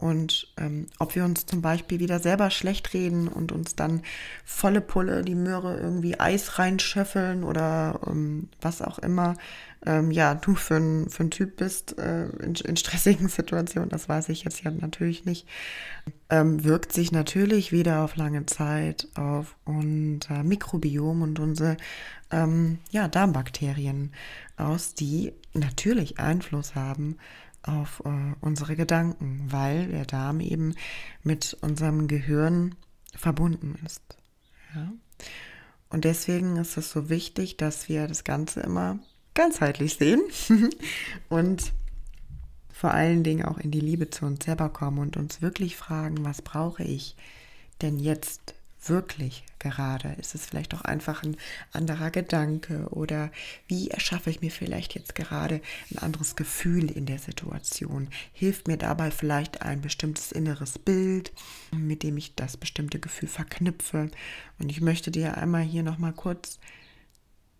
Und 0.00 0.48
ähm, 0.56 0.86
ob 0.98 1.14
wir 1.14 1.24
uns 1.24 1.44
zum 1.44 1.60
Beispiel 1.60 2.00
wieder 2.00 2.20
selber 2.20 2.50
schlecht 2.50 2.94
reden 2.94 3.28
und 3.28 3.52
uns 3.52 3.76
dann 3.76 4.00
volle 4.46 4.80
Pulle 4.80 5.22
die 5.22 5.34
Möhre 5.34 5.78
irgendwie 5.78 6.18
Eis 6.18 6.58
reinschöffeln 6.58 7.44
oder 7.44 8.00
ähm, 8.06 8.48
was 8.62 8.80
auch 8.80 8.98
immer, 8.98 9.36
ähm, 9.84 10.10
ja, 10.10 10.34
du 10.34 10.54
für 10.54 10.76
ein, 10.76 11.10
für 11.10 11.24
ein 11.24 11.30
Typ 11.30 11.56
bist 11.56 11.98
äh, 11.98 12.28
in, 12.28 12.54
in, 12.54 12.76
stressigen 12.76 13.28
Situationen, 13.30 13.90
das 13.90 14.08
weiß 14.08 14.30
ich 14.30 14.44
jetzt 14.44 14.62
ja 14.62 14.70
natürlich 14.70 15.26
nicht, 15.26 15.46
ähm, 16.30 16.64
wirkt 16.64 16.92
sich 16.92 17.12
natürlich 17.12 17.70
wieder 17.70 18.02
auf 18.02 18.16
lange 18.16 18.46
Zeit 18.46 19.08
auf 19.16 19.56
unser 19.66 20.42
Mikrobiom 20.44 21.20
und 21.20 21.38
unsere 21.38 21.76
ähm, 22.30 22.78
ja, 22.90 23.06
Darmbakterien 23.06 24.12
aus, 24.56 24.94
die 24.94 25.32
natürlich 25.52 26.18
Einfluss 26.18 26.74
haben 26.74 27.16
auf 27.62 28.02
äh, 28.04 28.34
unsere 28.40 28.76
Gedanken, 28.76 29.46
weil 29.50 29.88
der 29.88 30.06
Darm 30.06 30.40
eben 30.40 30.74
mit 31.22 31.56
unserem 31.60 32.08
Gehirn 32.08 32.74
verbunden 33.14 33.76
ist. 33.84 34.02
Ja? 34.74 34.92
Und 35.90 36.04
deswegen 36.04 36.56
ist 36.56 36.76
es 36.76 36.90
so 36.90 37.08
wichtig, 37.08 37.56
dass 37.56 37.88
wir 37.88 38.06
das 38.06 38.24
Ganze 38.24 38.60
immer 38.60 38.98
ganzheitlich 39.34 39.94
sehen 39.94 40.22
und 41.28 41.72
vor 42.72 42.92
allen 42.92 43.22
Dingen 43.24 43.44
auch 43.44 43.58
in 43.58 43.70
die 43.70 43.80
Liebe 43.80 44.08
zu 44.08 44.24
uns 44.24 44.44
selber 44.44 44.70
kommen 44.70 44.98
und 44.98 45.16
uns 45.16 45.42
wirklich 45.42 45.76
fragen, 45.76 46.24
was 46.24 46.40
brauche 46.40 46.82
ich 46.82 47.16
denn 47.82 47.98
jetzt 47.98 48.54
wirklich 48.84 49.44
gerade? 49.58 50.14
Ist 50.18 50.34
es 50.34 50.46
vielleicht 50.46 50.74
auch 50.74 50.82
einfach 50.82 51.22
ein 51.22 51.36
anderer 51.72 52.10
Gedanke 52.10 52.88
oder 52.90 53.30
wie 53.68 53.90
erschaffe 53.90 54.30
ich 54.30 54.40
mir 54.40 54.50
vielleicht 54.50 54.94
jetzt 54.94 55.14
gerade 55.14 55.60
ein 55.90 55.98
anderes 55.98 56.36
Gefühl 56.36 56.90
in 56.90 57.06
der 57.06 57.18
Situation? 57.18 58.08
Hilft 58.32 58.68
mir 58.68 58.76
dabei 58.76 59.10
vielleicht 59.10 59.62
ein 59.62 59.80
bestimmtes 59.80 60.32
inneres 60.32 60.78
Bild, 60.78 61.32
mit 61.72 62.02
dem 62.02 62.16
ich 62.16 62.34
das 62.34 62.56
bestimmte 62.56 62.98
Gefühl 62.98 63.28
verknüpfe? 63.28 64.10
Und 64.58 64.70
ich 64.70 64.80
möchte 64.80 65.10
dir 65.10 65.36
einmal 65.36 65.62
hier 65.62 65.82
nochmal 65.82 66.12
kurz 66.12 66.58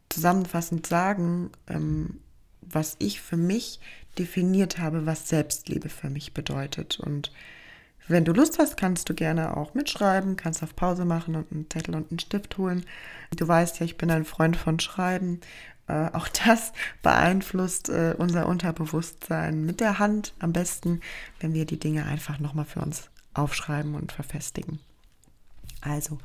zusammenfassend 0.09 0.87
sagen, 0.87 1.51
ähm, 1.69 2.21
was 2.63 2.97
ich 2.99 3.21
für 3.21 3.37
mich 3.37 3.81
definiert 4.19 4.79
habe, 4.79 5.07
was 5.07 5.29
Selbstliebe 5.29 5.89
für 5.89 6.11
mich 6.11 6.35
bedeutet. 6.35 7.01
Und 7.01 7.33
wenn 8.09 8.25
du 8.25 8.33
Lust 8.33 8.59
hast, 8.59 8.77
kannst 8.77 9.09
du 9.09 9.15
gerne 9.15 9.57
auch 9.57 9.75
mitschreiben, 9.75 10.37
kannst 10.37 10.63
auf 10.63 10.75
Pause 10.75 11.05
machen 11.05 11.37
und 11.37 11.53
einen 11.53 11.71
Zettel 11.71 11.95
und 11.95 12.11
einen 12.11 12.19
Stift 12.19 12.59
holen. 12.59 12.85
Du 13.37 13.47
weißt 13.47 13.81
ja, 13.81 13.87
ich 13.87 13.99
bin 13.99 14.11
ein 14.11 14.25
Freund 14.25 14.57
von 14.57 14.81
Schreiben. 14.81 15.41
Äh, 15.87 16.11
auch 16.13 16.29
das 16.29 16.73
beeinflusst 17.03 17.89
äh, 17.89 18.15
unser 18.17 18.47
Unterbewusstsein 18.47 19.65
mit 19.65 19.81
der 19.81 19.99
Hand 19.99 20.35
am 20.39 20.53
besten, 20.53 21.01
wenn 21.41 21.55
wir 21.55 21.67
die 21.67 21.79
Dinge 21.79 22.07
einfach 22.07 22.39
nochmal 22.39 22.65
für 22.65 22.81
uns 22.81 23.11
aufschreiben 23.35 23.95
und 23.95 24.13
verfestigen. 24.13 24.81
Also, 25.81 26.19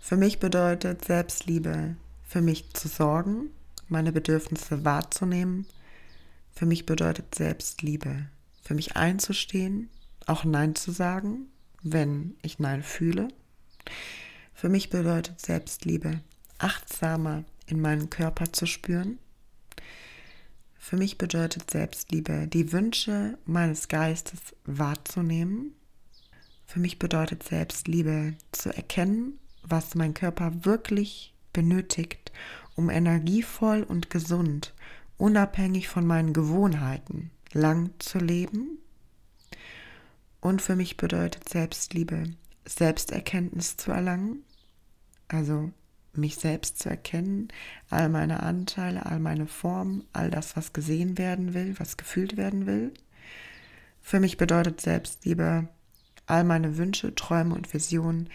für 0.00 0.16
mich 0.16 0.38
bedeutet 0.38 1.04
Selbstliebe, 1.04 1.96
für 2.24 2.40
mich 2.40 2.72
zu 2.74 2.88
sorgen, 2.88 3.50
meine 3.88 4.12
Bedürfnisse 4.12 4.84
wahrzunehmen. 4.84 5.66
Für 6.52 6.66
mich 6.66 6.86
bedeutet 6.86 7.34
Selbstliebe, 7.34 8.26
für 8.62 8.74
mich 8.74 8.96
einzustehen, 8.96 9.88
auch 10.28 10.44
Nein 10.44 10.74
zu 10.74 10.92
sagen, 10.92 11.48
wenn 11.82 12.36
ich 12.42 12.58
Nein 12.58 12.82
fühle. 12.82 13.28
Für 14.52 14.68
mich 14.68 14.90
bedeutet 14.90 15.40
Selbstliebe, 15.40 16.20
achtsamer 16.58 17.44
in 17.66 17.80
meinen 17.80 18.10
Körper 18.10 18.52
zu 18.52 18.66
spüren. 18.66 19.18
Für 20.78 20.96
mich 20.96 21.18
bedeutet 21.18 21.70
Selbstliebe, 21.70 22.46
die 22.46 22.72
Wünsche 22.72 23.38
meines 23.44 23.88
Geistes 23.88 24.40
wahrzunehmen. 24.64 25.74
Für 26.66 26.80
mich 26.80 26.98
bedeutet 26.98 27.42
Selbstliebe, 27.42 28.34
zu 28.52 28.74
erkennen, 28.74 29.38
was 29.62 29.94
mein 29.94 30.14
Körper 30.14 30.64
wirklich 30.64 31.34
benötigt, 31.52 32.32
um 32.74 32.90
energievoll 32.90 33.82
und 33.82 34.10
gesund, 34.10 34.74
unabhängig 35.16 35.88
von 35.88 36.06
meinen 36.06 36.32
Gewohnheiten, 36.32 37.30
lang 37.52 37.90
zu 37.98 38.18
leben 38.18 38.77
und 40.40 40.62
für 40.62 40.76
mich 40.76 40.96
bedeutet 40.96 41.48
Selbstliebe, 41.48 42.34
Selbsterkenntnis 42.64 43.76
zu 43.76 43.90
erlangen, 43.90 44.44
also 45.28 45.70
mich 46.12 46.36
selbst 46.36 46.78
zu 46.78 46.88
erkennen, 46.88 47.48
all 47.90 48.08
meine 48.08 48.42
Anteile, 48.42 49.06
all 49.06 49.20
meine 49.20 49.46
Formen, 49.46 50.04
all 50.12 50.30
das, 50.30 50.56
was 50.56 50.72
gesehen 50.72 51.18
werden 51.18 51.54
will, 51.54 51.78
was 51.78 51.96
gefühlt 51.96 52.36
werden 52.36 52.66
will. 52.66 52.92
Für 54.00 54.20
mich 54.20 54.36
bedeutet 54.36 54.80
Selbstliebe, 54.80 55.68
all 56.26 56.44
meine 56.44 56.76
Wünsche, 56.76 57.14
Träume 57.14 57.54
und 57.54 57.72
Visionen 57.72 58.28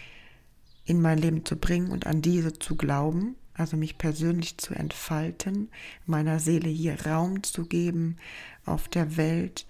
in 0.84 1.00
mein 1.00 1.18
Leben 1.18 1.44
zu 1.44 1.56
bringen 1.56 1.90
und 1.90 2.06
an 2.06 2.22
diese 2.22 2.58
zu 2.58 2.76
glauben, 2.76 3.36
also 3.54 3.76
mich 3.76 3.98
persönlich 3.98 4.58
zu 4.58 4.74
entfalten, 4.74 5.70
meiner 6.06 6.40
Seele 6.40 6.68
hier 6.68 7.06
Raum 7.06 7.42
zu 7.42 7.66
geben, 7.66 8.16
auf 8.66 8.88
der 8.88 9.16
Welt 9.16 9.66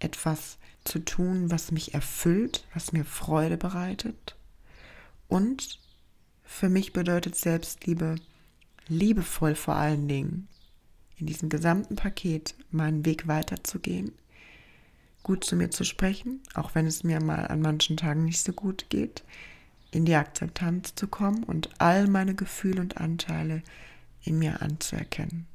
etwas 0.00 0.58
zu 0.84 0.98
tun, 0.98 1.50
was 1.50 1.70
mich 1.70 1.94
erfüllt, 1.94 2.66
was 2.74 2.92
mir 2.92 3.04
Freude 3.04 3.56
bereitet. 3.56 4.36
Und 5.28 5.78
für 6.42 6.68
mich 6.68 6.92
bedeutet 6.92 7.36
Selbstliebe 7.36 8.16
liebevoll 8.88 9.54
vor 9.54 9.76
allen 9.76 10.08
Dingen 10.08 10.48
in 11.16 11.26
diesem 11.26 11.48
gesamten 11.48 11.96
Paket 11.96 12.54
meinen 12.70 13.04
Weg 13.04 13.28
weiterzugehen, 13.28 14.12
gut 15.22 15.44
zu 15.44 15.56
mir 15.56 15.70
zu 15.70 15.84
sprechen, 15.84 16.40
auch 16.54 16.74
wenn 16.74 16.86
es 16.86 17.04
mir 17.04 17.22
mal 17.22 17.46
an 17.46 17.60
manchen 17.60 17.96
Tagen 17.96 18.24
nicht 18.24 18.42
so 18.42 18.52
gut 18.52 18.86
geht, 18.90 19.22
in 19.92 20.04
die 20.04 20.16
Akzeptanz 20.16 20.94
zu 20.94 21.06
kommen 21.06 21.44
und 21.44 21.70
all 21.78 22.08
meine 22.08 22.34
Gefühle 22.34 22.80
und 22.80 22.96
Anteile 22.96 23.62
in 24.24 24.38
mir 24.38 24.62
anzuerkennen. 24.62 25.46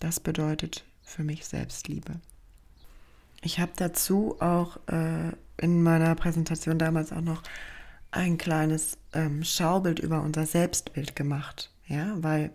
Das 0.00 0.20
bedeutet 0.20 0.84
für 1.02 1.22
mich 1.22 1.44
Selbstliebe. 1.44 2.20
Ich 3.44 3.60
habe 3.60 3.72
dazu 3.76 4.36
auch 4.40 4.78
äh, 4.88 5.32
in 5.58 5.82
meiner 5.82 6.14
Präsentation 6.14 6.78
damals 6.78 7.12
auch 7.12 7.20
noch 7.20 7.42
ein 8.10 8.38
kleines 8.38 8.96
ähm, 9.12 9.44
Schaubild 9.44 9.98
über 9.98 10.22
unser 10.22 10.46
Selbstbild 10.46 11.14
gemacht, 11.14 11.70
ja, 11.86 12.16
weil 12.22 12.52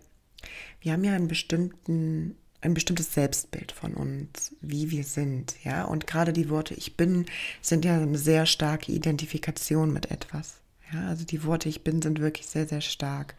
wir 0.80 0.92
haben 0.92 1.04
ja 1.04 1.14
einen 1.14 1.28
bestimmten 1.28 2.36
ein 2.62 2.74
bestimmtes 2.74 3.14
Selbstbild 3.14 3.72
von 3.72 3.94
uns, 3.94 4.54
wie 4.60 4.90
wir 4.90 5.04
sind, 5.04 5.54
ja. 5.64 5.84
Und 5.84 6.06
gerade 6.06 6.32
die 6.32 6.50
Worte 6.50 6.74
ich 6.74 6.96
bin 6.96 7.24
sind 7.62 7.84
ja 7.84 7.96
eine 7.96 8.18
sehr 8.18 8.44
starke 8.44 8.92
Identifikation 8.92 9.92
mit 9.92 10.10
etwas. 10.10 10.56
Ja, 10.92 11.06
also 11.08 11.24
die 11.24 11.44
Worte 11.44 11.68
ich 11.68 11.84
bin 11.84 12.02
sind 12.02 12.20
wirklich 12.20 12.48
sehr, 12.48 12.66
sehr 12.66 12.80
stark. 12.80 13.36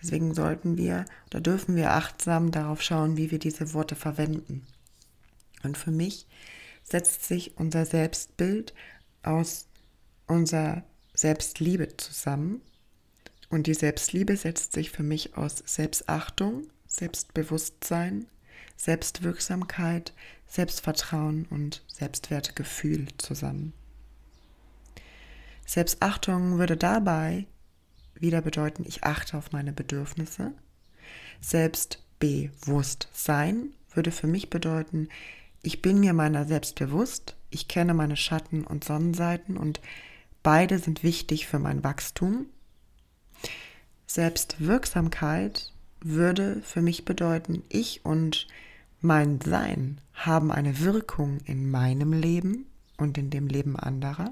Deswegen 0.00 0.32
sollten 0.32 0.78
wir 0.78 1.06
oder 1.26 1.40
dürfen 1.40 1.74
wir 1.74 1.90
achtsam 1.90 2.52
darauf 2.52 2.80
schauen, 2.82 3.16
wie 3.16 3.32
wir 3.32 3.38
diese 3.40 3.74
Worte 3.74 3.96
verwenden. 3.96 4.64
Und 5.64 5.76
für 5.76 5.90
mich 5.90 6.26
setzt 6.84 7.24
sich 7.24 7.56
unser 7.56 7.86
Selbstbild 7.86 8.74
aus 9.22 9.66
unserer 10.26 10.84
Selbstliebe 11.14 11.96
zusammen. 11.96 12.60
Und 13.48 13.66
die 13.66 13.74
Selbstliebe 13.74 14.36
setzt 14.36 14.72
sich 14.72 14.90
für 14.90 15.02
mich 15.02 15.36
aus 15.36 15.64
Selbstachtung, 15.66 16.68
Selbstbewusstsein, 16.86 18.26
Selbstwirksamkeit, 18.76 20.12
Selbstvertrauen 20.46 21.46
und 21.50 21.82
Selbstwertgefühl 21.88 23.08
zusammen. 23.18 23.72
Selbstachtung 25.66 26.58
würde 26.58 26.76
dabei 26.76 27.46
wieder 28.14 28.42
bedeuten, 28.42 28.84
ich 28.86 29.02
achte 29.04 29.36
auf 29.36 29.50
meine 29.52 29.72
Bedürfnisse. 29.72 30.52
Selbstbewusstsein 31.40 33.70
würde 33.92 34.12
für 34.12 34.26
mich 34.26 34.50
bedeuten, 34.50 35.08
ich 35.64 35.82
bin 35.82 36.00
mir 36.00 36.12
meiner 36.12 36.44
selbst 36.44 36.76
bewusst, 36.78 37.36
ich 37.50 37.68
kenne 37.68 37.94
meine 37.94 38.16
Schatten 38.16 38.64
und 38.64 38.84
Sonnenseiten 38.84 39.56
und 39.56 39.80
beide 40.42 40.78
sind 40.78 41.02
wichtig 41.02 41.46
für 41.46 41.58
mein 41.58 41.82
Wachstum. 41.82 42.46
Selbstwirksamkeit 44.06 45.72
würde 46.00 46.60
für 46.62 46.82
mich 46.82 47.04
bedeuten, 47.04 47.62
ich 47.68 48.04
und 48.04 48.46
mein 49.00 49.40
Sein 49.40 49.98
haben 50.12 50.52
eine 50.52 50.80
Wirkung 50.80 51.38
in 51.46 51.70
meinem 51.70 52.12
Leben 52.12 52.66
und 52.98 53.16
in 53.16 53.30
dem 53.30 53.48
Leben 53.48 53.76
anderer. 53.76 54.30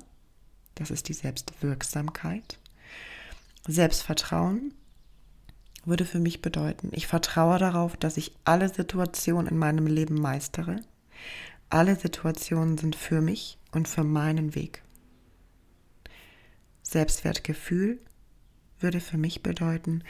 Das 0.75 0.91
ist 0.91 1.09
die 1.09 1.15
Selbstwirksamkeit. 1.15 2.59
Selbstvertrauen 3.67 4.75
würde 5.85 6.05
für 6.05 6.21
mich 6.21 6.43
bedeuten, 6.43 6.91
ich 6.93 7.07
vertraue 7.07 7.59
darauf, 7.59 7.97
dass 7.97 8.17
ich 8.17 8.33
alle 8.45 8.69
Situationen 8.69 9.47
in 9.49 9.59
meinem 9.59 9.87
Leben 9.87 10.21
meistere 10.21 10.81
alle 11.73 11.97
Situationen 11.97 12.77
sind 12.77 12.97
für 12.97 13.23
mich 13.23 13.59
und 13.73 13.89
für 13.89 14.05
meinen 14.05 14.55
Weg. 14.55 14.83
Selbstwertgefühl 16.83 17.99
würde 18.79 19.01
für 19.01 19.17
mich 19.17 19.43
bedeuten, 19.43 20.05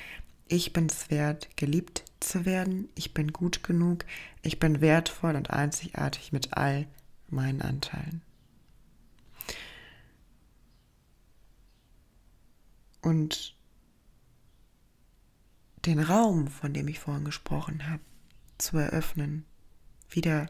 ich 0.49 0.73
bin 0.73 0.87
es 0.87 1.09
wert, 1.09 1.57
geliebt 1.57 2.05
zu 2.19 2.45
werden, 2.45 2.89
ich 2.97 3.15
bin 3.15 3.33
gut 3.33 3.63
genug, 3.63 4.05
ich 4.43 4.59
bin 4.59 4.81
wertvoll 4.81 5.37
und 5.37 5.51
einzigartig 5.51 6.33
mit 6.33 6.57
all 6.57 6.87
meinen 7.29 7.63
Anteilen. 7.63 8.23
Und 13.03 13.57
den 15.87 16.01
Raum, 16.01 16.49
von 16.49 16.75
dem 16.75 16.89
ich 16.89 16.99
vorhin 16.99 17.25
gesprochen 17.25 17.89
habe, 17.89 18.03
zu 18.59 18.79
eröffnen, 18.79 19.45
wieder 20.11 20.49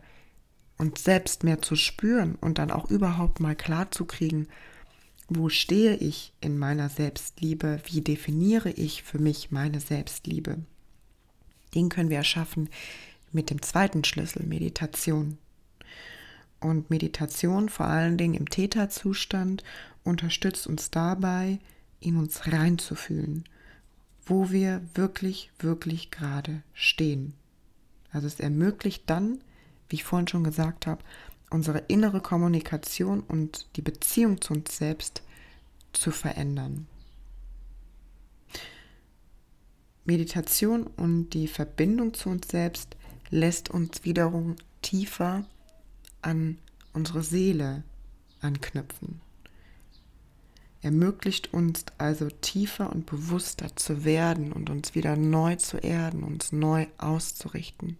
und 0.82 0.98
selbst 0.98 1.44
mehr 1.44 1.62
zu 1.62 1.76
spüren 1.76 2.34
und 2.40 2.58
dann 2.58 2.72
auch 2.72 2.90
überhaupt 2.90 3.38
mal 3.38 3.54
klar 3.54 3.92
zu 3.92 4.04
kriegen, 4.04 4.48
wo 5.28 5.48
stehe 5.48 5.94
ich 5.94 6.32
in 6.40 6.58
meiner 6.58 6.88
Selbstliebe, 6.88 7.80
wie 7.86 8.00
definiere 8.00 8.70
ich 8.70 9.04
für 9.04 9.20
mich 9.20 9.52
meine 9.52 9.78
Selbstliebe. 9.78 10.58
Den 11.76 11.88
können 11.88 12.10
wir 12.10 12.16
erschaffen 12.16 12.68
mit 13.30 13.48
dem 13.48 13.62
zweiten 13.62 14.02
Schlüssel, 14.02 14.44
Meditation. 14.44 15.38
Und 16.58 16.90
Meditation 16.90 17.68
vor 17.68 17.86
allen 17.86 18.18
Dingen 18.18 18.34
im 18.34 18.48
Täterzustand 18.48 19.62
unterstützt 20.02 20.66
uns 20.66 20.90
dabei, 20.90 21.60
in 22.00 22.16
uns 22.16 22.48
reinzufühlen. 22.48 23.44
wo 24.24 24.50
wir 24.50 24.82
wirklich, 24.94 25.50
wirklich 25.58 26.10
gerade 26.10 26.62
stehen. 26.74 27.34
Also 28.12 28.26
es 28.26 28.40
ermöglicht 28.40 29.02
dann, 29.06 29.40
wie 29.88 29.96
ich 29.96 30.04
vorhin 30.04 30.28
schon 30.28 30.44
gesagt 30.44 30.86
habe, 30.86 31.02
unsere 31.50 31.78
innere 31.88 32.20
Kommunikation 32.20 33.20
und 33.20 33.66
die 33.76 33.82
Beziehung 33.82 34.40
zu 34.40 34.54
uns 34.54 34.76
selbst 34.76 35.22
zu 35.92 36.10
verändern. 36.10 36.86
Meditation 40.04 40.86
und 40.86 41.30
die 41.30 41.46
Verbindung 41.46 42.14
zu 42.14 42.28
uns 42.28 42.48
selbst 42.48 42.96
lässt 43.30 43.70
uns 43.70 44.04
wiederum 44.04 44.56
tiefer 44.80 45.44
an 46.22 46.58
unsere 46.92 47.22
Seele 47.22 47.84
anknüpfen. 48.40 49.20
Ermöglicht 50.80 51.54
uns 51.54 51.84
also 51.98 52.28
tiefer 52.28 52.90
und 52.90 53.06
bewusster 53.06 53.76
zu 53.76 54.04
werden 54.04 54.52
und 54.52 54.68
uns 54.68 54.96
wieder 54.96 55.16
neu 55.16 55.54
zu 55.54 55.76
erden, 55.76 56.24
uns 56.24 56.50
neu 56.50 56.88
auszurichten. 56.98 57.98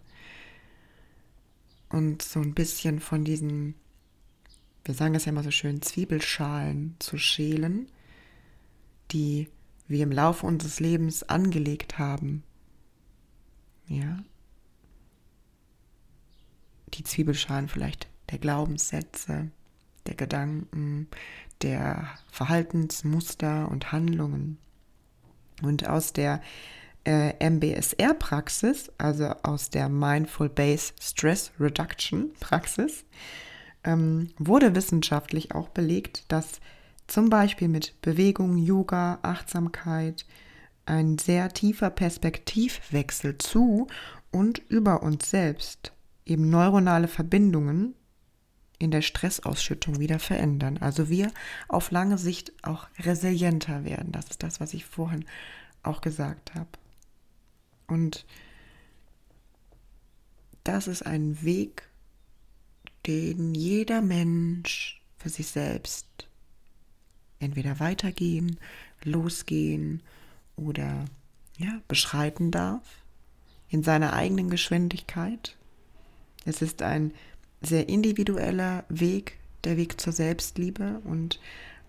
Und 1.93 2.23
so 2.23 2.41
ein 2.41 2.55
bisschen 2.55 3.01
von 3.01 3.23
diesen, 3.23 3.75
wir 4.85 4.95
sagen 4.95 5.15
es 5.15 5.27
ja 5.27 5.31
immer 5.33 5.43
so 5.43 5.51
schön, 5.51 5.83
Zwiebelschalen 5.83 6.97
zu 6.99 7.19
schälen, 7.19 7.87
die 9.11 9.49
wir 9.89 10.03
im 10.03 10.11
Laufe 10.11 10.47
unseres 10.47 10.81
Lebens 10.81 11.23
angelegt 11.23 11.99
haben. 11.99 12.45
Ja. 13.87 14.25
Die 16.95 17.05
Zwiebelschalen 17.05 17.69
vielleicht 17.69 18.09
der 18.31 18.39
Glaubenssätze, 18.39 19.51
der 20.07 20.15
Gedanken, 20.15 21.09
der 21.61 22.09
Verhaltensmuster 22.31 23.71
und 23.71 23.93
Handlungen. 23.93 24.57
Und 25.61 25.87
aus 25.87 26.15
der 26.15 26.41
äh, 27.05 27.35
MBSR-Praxis, 27.51 28.91
also 28.99 29.27
aus 29.43 29.71
der 29.71 29.89
Mindful 29.89 30.49
Base 30.49 30.93
Stress 31.01 31.53
Reduction 31.59 32.33
Praxis, 32.41 33.05
ähm, 33.85 34.31
wurde 34.39 34.75
wissenschaftlich 34.75 35.55
auch 35.55 35.69
belegt, 35.69 36.25
dass 36.29 36.61
zum 37.07 37.29
Beispiel 37.31 37.69
mit 37.69 38.01
Bewegung, 38.03 38.57
Yoga, 38.57 39.19
Achtsamkeit 39.23 40.25
ein 40.87 41.19
sehr 41.19 41.53
tiefer 41.53 41.91
Perspektivwechsel 41.91 43.39
zu 43.39 43.87
und 44.31 44.59
über 44.69 45.03
uns 45.03 45.31
selbst 45.31 45.93
eben 46.25 46.49
neuronale 46.51 47.09
Verbindungen 47.09 47.95
in 48.79 48.91
der 48.91 49.03
Stressausschüttung 49.03 50.01
wieder 50.01 50.19
verändern. 50.19 50.79
Also 50.79 51.09
wir 51.09 51.31
auf 51.69 51.91
lange 51.91 52.19
Sicht 52.19 52.53
auch 52.63 52.89
resilienter 52.99 53.85
werden. 53.85 54.11
Das 54.13 54.29
ist 54.29 54.43
das, 54.43 54.61
was 54.61 54.75
ich 54.75 54.85
vorhin 54.85 55.25
auch 55.83 56.01
gesagt 56.01 56.55
habe. 56.55 56.69
Und 57.93 58.25
das 60.65 60.89
ist 60.89 61.05
ein 61.05 61.43
Weg, 61.43 61.91
den 63.07 63.55
jeder 63.55 64.01
Mensch 64.01 65.03
für 65.19 65.29
sich 65.29 65.49
selbst 65.49 66.07
entweder 67.39 67.81
weitergehen, 67.81 68.59
losgehen 69.05 70.03
oder 70.57 71.05
ja, 71.59 71.83
beschreiten 71.87 72.51
darf 72.51 72.83
in 73.69 73.83
seiner 73.83 74.15
eigenen 74.15 74.49
Geschwindigkeit. 74.49 75.59
Es 76.47 76.63
ist 76.63 76.81
ein 76.81 77.13
sehr 77.61 77.91
individueller 77.91 78.85
Weg, 78.89 79.39
der 79.65 79.77
Weg 79.77 80.01
zur 80.01 80.15
Selbstliebe 80.15 81.03
und 81.05 81.41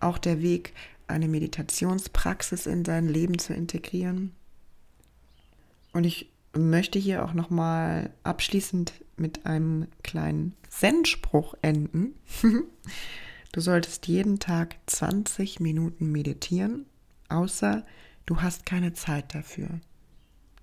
auch 0.01 0.17
der 0.17 0.41
Weg, 0.41 0.73
eine 1.07 1.27
Meditationspraxis 1.29 2.65
in 2.65 2.83
sein 2.83 3.07
Leben 3.07 3.39
zu 3.39 3.53
integrieren. 3.53 4.33
Und 5.93 6.03
ich 6.03 6.32
möchte 6.56 6.99
hier 6.99 7.23
auch 7.23 7.34
nochmal 7.34 8.12
abschließend 8.23 8.93
mit 9.15 9.45
einem 9.45 9.88
kleinen 10.03 10.56
Zen-Spruch 10.69 11.56
enden. 11.62 12.15
du 13.51 13.62
solltest 13.62 14.08
jeden 14.08 14.39
Tag 14.39 14.75
20 14.88 15.60
Minuten 15.60 16.12
meditieren, 16.12 16.86
außer 17.29 17.86
du 18.25 18.41
hast 18.41 18.65
keine 18.65 18.93
Zeit 18.93 19.34
dafür. 19.34 19.79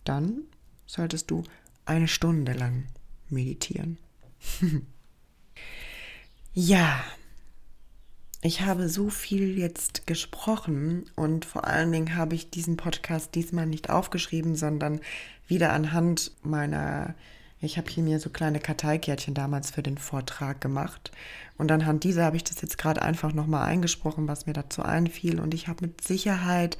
Dann 0.04 0.42
solltest 0.86 1.30
du 1.30 1.44
eine 1.84 2.08
Stunde 2.08 2.52
lang 2.52 2.86
meditieren. 3.28 3.98
Ja, 6.52 7.00
ich 8.42 8.62
habe 8.62 8.88
so 8.88 9.10
viel 9.10 9.58
jetzt 9.58 10.06
gesprochen 10.06 11.04
und 11.14 11.44
vor 11.44 11.66
allen 11.66 11.92
Dingen 11.92 12.16
habe 12.16 12.34
ich 12.34 12.50
diesen 12.50 12.76
Podcast 12.76 13.34
diesmal 13.34 13.66
nicht 13.66 13.90
aufgeschrieben, 13.90 14.56
sondern 14.56 15.00
wieder 15.46 15.72
anhand 15.72 16.32
meiner, 16.42 17.14
ich 17.60 17.76
habe 17.76 17.90
hier 17.90 18.02
mir 18.02 18.18
so 18.18 18.30
kleine 18.30 18.58
Karteikärtchen 18.58 19.34
damals 19.34 19.70
für 19.70 19.82
den 19.82 19.98
Vortrag 19.98 20.60
gemacht. 20.60 21.12
Und 21.58 21.70
anhand 21.70 22.04
dieser 22.04 22.24
habe 22.24 22.36
ich 22.36 22.44
das 22.44 22.62
jetzt 22.62 22.78
gerade 22.78 23.02
einfach 23.02 23.34
nochmal 23.34 23.66
eingesprochen, 23.66 24.26
was 24.26 24.46
mir 24.46 24.54
dazu 24.54 24.82
einfiel. 24.82 25.38
Und 25.38 25.52
ich 25.52 25.68
habe 25.68 25.84
mit 25.84 26.02
Sicherheit 26.02 26.78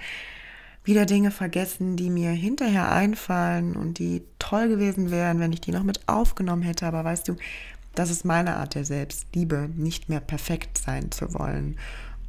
wieder 0.82 1.04
Dinge 1.04 1.30
vergessen, 1.30 1.96
die 1.96 2.08
mir 2.08 2.30
hinterher 2.30 2.90
einfallen 2.90 3.76
und 3.76 3.98
die 3.98 4.22
toll 4.38 4.68
gewesen 4.68 5.10
wären, 5.10 5.38
wenn 5.38 5.52
ich 5.52 5.60
die 5.60 5.72
noch 5.72 5.82
mit 5.82 6.08
aufgenommen 6.08 6.62
hätte, 6.62 6.86
aber 6.86 7.04
weißt 7.04 7.28
du, 7.28 7.36
das 7.94 8.10
ist 8.10 8.24
meine 8.24 8.56
Art 8.56 8.74
der 8.74 8.84
Selbstliebe, 8.84 9.68
nicht 9.74 10.08
mehr 10.08 10.20
perfekt 10.20 10.78
sein 10.78 11.10
zu 11.10 11.34
wollen 11.34 11.78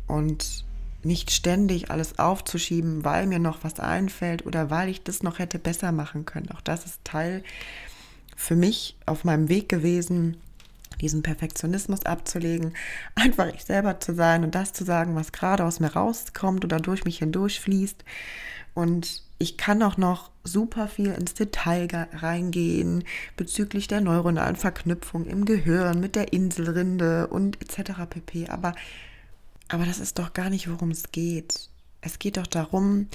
und 0.07 0.65
nicht 1.03 1.31
ständig 1.31 1.89
alles 1.89 2.19
aufzuschieben, 2.19 3.03
weil 3.03 3.27
mir 3.27 3.39
noch 3.39 3.63
was 3.63 3.79
einfällt 3.79 4.45
oder 4.45 4.69
weil 4.69 4.89
ich 4.89 5.03
das 5.03 5.23
noch 5.23 5.39
hätte 5.39 5.59
besser 5.59 5.91
machen 5.91 6.25
können. 6.25 6.51
Auch 6.51 6.61
das 6.61 6.85
ist 6.85 7.03
Teil 7.03 7.43
für 8.35 8.55
mich 8.55 8.97
auf 9.05 9.23
meinem 9.23 9.49
Weg 9.49 9.69
gewesen, 9.69 10.37
diesen 10.99 11.23
Perfektionismus 11.23 12.05
abzulegen, 12.05 12.73
einfach 13.15 13.47
ich 13.53 13.63
selber 13.63 13.99
zu 13.99 14.13
sein 14.13 14.43
und 14.43 14.55
das 14.55 14.73
zu 14.73 14.83
sagen, 14.83 15.15
was 15.15 15.31
gerade 15.31 15.65
aus 15.65 15.79
mir 15.79 15.93
rauskommt 15.93 16.63
oder 16.65 16.79
durch 16.79 17.05
mich 17.05 17.19
hindurch 17.19 17.59
fließt. 17.59 18.03
Und 18.73 19.23
ich 19.41 19.57
kann 19.57 19.81
auch 19.81 19.97
noch 19.97 20.29
super 20.43 20.87
viel 20.87 21.07
ins 21.07 21.33
Detail 21.33 21.87
reingehen 22.13 23.03
bezüglich 23.35 23.87
der 23.87 23.99
neuronalen 23.99 24.55
Verknüpfung 24.55 25.25
im 25.25 25.45
Gehirn 25.45 25.99
mit 25.99 26.15
der 26.15 26.31
Inselrinde 26.31 27.27
und 27.27 27.59
etc. 27.59 27.91
pp. 28.07 28.49
Aber, 28.49 28.75
aber 29.67 29.85
das 29.85 29.99
ist 29.99 30.19
doch 30.19 30.33
gar 30.33 30.51
nicht, 30.51 30.69
worum 30.69 30.91
es 30.91 31.11
geht. 31.11 31.69
Es 32.01 32.19
geht 32.19 32.37
doch 32.37 32.45
darum, 32.45 33.07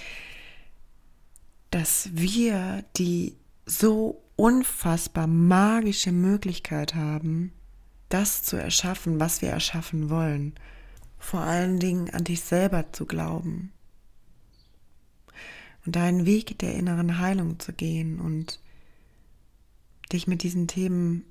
dass 1.70 2.08
wir 2.12 2.84
die 2.96 3.36
so 3.64 4.20
unfassbar 4.34 5.28
magische 5.28 6.10
Möglichkeit 6.10 6.96
haben, 6.96 7.52
das 8.08 8.42
zu 8.42 8.56
erschaffen, 8.56 9.20
was 9.20 9.42
wir 9.42 9.50
erschaffen 9.50 10.10
wollen. 10.10 10.54
Vor 11.18 11.40
allen 11.40 11.78
Dingen 11.78 12.10
an 12.10 12.24
dich 12.24 12.40
selber 12.42 12.92
zu 12.92 13.06
glauben 13.06 13.72
und 15.86 15.96
deinen 15.96 16.26
Weg 16.26 16.58
der 16.58 16.74
inneren 16.74 17.18
Heilung 17.18 17.58
zu 17.60 17.72
gehen 17.72 18.20
und 18.20 18.60
dich 20.12 20.26
mit 20.26 20.42
diesen 20.42 20.66
Themen 20.66 21.24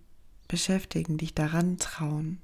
beschäftigen, 0.48 1.18
dich 1.18 1.34
daran 1.34 1.78
trauen. 1.78 2.40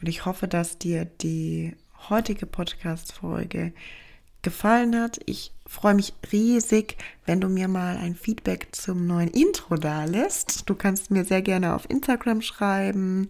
Und 0.00 0.08
ich 0.08 0.24
hoffe, 0.24 0.48
dass 0.48 0.78
dir 0.78 1.04
die 1.04 1.74
heutige 2.08 2.46
Podcast-Folge 2.46 3.72
gefallen 4.42 4.98
hat. 4.98 5.18
Ich 5.26 5.52
freue 5.66 5.94
mich 5.94 6.14
riesig, 6.32 6.96
wenn 7.26 7.40
du 7.40 7.48
mir 7.48 7.68
mal 7.68 7.96
ein 7.96 8.14
Feedback 8.14 8.68
zum 8.72 9.06
neuen 9.06 9.28
Intro 9.28 9.76
da 9.76 10.04
lässt. 10.04 10.70
Du 10.70 10.74
kannst 10.74 11.10
mir 11.10 11.24
sehr 11.24 11.42
gerne 11.42 11.74
auf 11.74 11.90
Instagram 11.90 12.40
schreiben, 12.40 13.28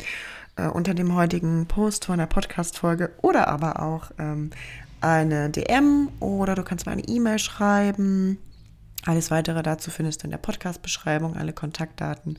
äh, 0.57 0.69
unter 0.69 0.95
dem 0.95 1.15
heutigen 1.15 1.67
Post 1.67 2.05
von 2.05 2.19
der 2.19 2.27
Podcast-Folge 2.27 3.15
oder 3.23 3.49
aber 3.49 3.83
auch 3.83 4.11
ähm, 4.19 4.51
eine 5.01 5.51
DM 5.51 6.09
oder 6.21 6.55
du 6.55 6.63
kannst 6.63 6.87
mir 6.87 6.93
eine 6.93 7.07
E-Mail 7.07 7.39
schreiben. 7.39 8.39
Alles 9.05 9.31
weitere 9.31 9.63
dazu 9.63 9.91
findest 9.91 10.23
du 10.23 10.27
in 10.27 10.31
der 10.31 10.39
Podcast-Beschreibung, 10.39 11.37
alle 11.37 11.53
Kontaktdaten. 11.53 12.39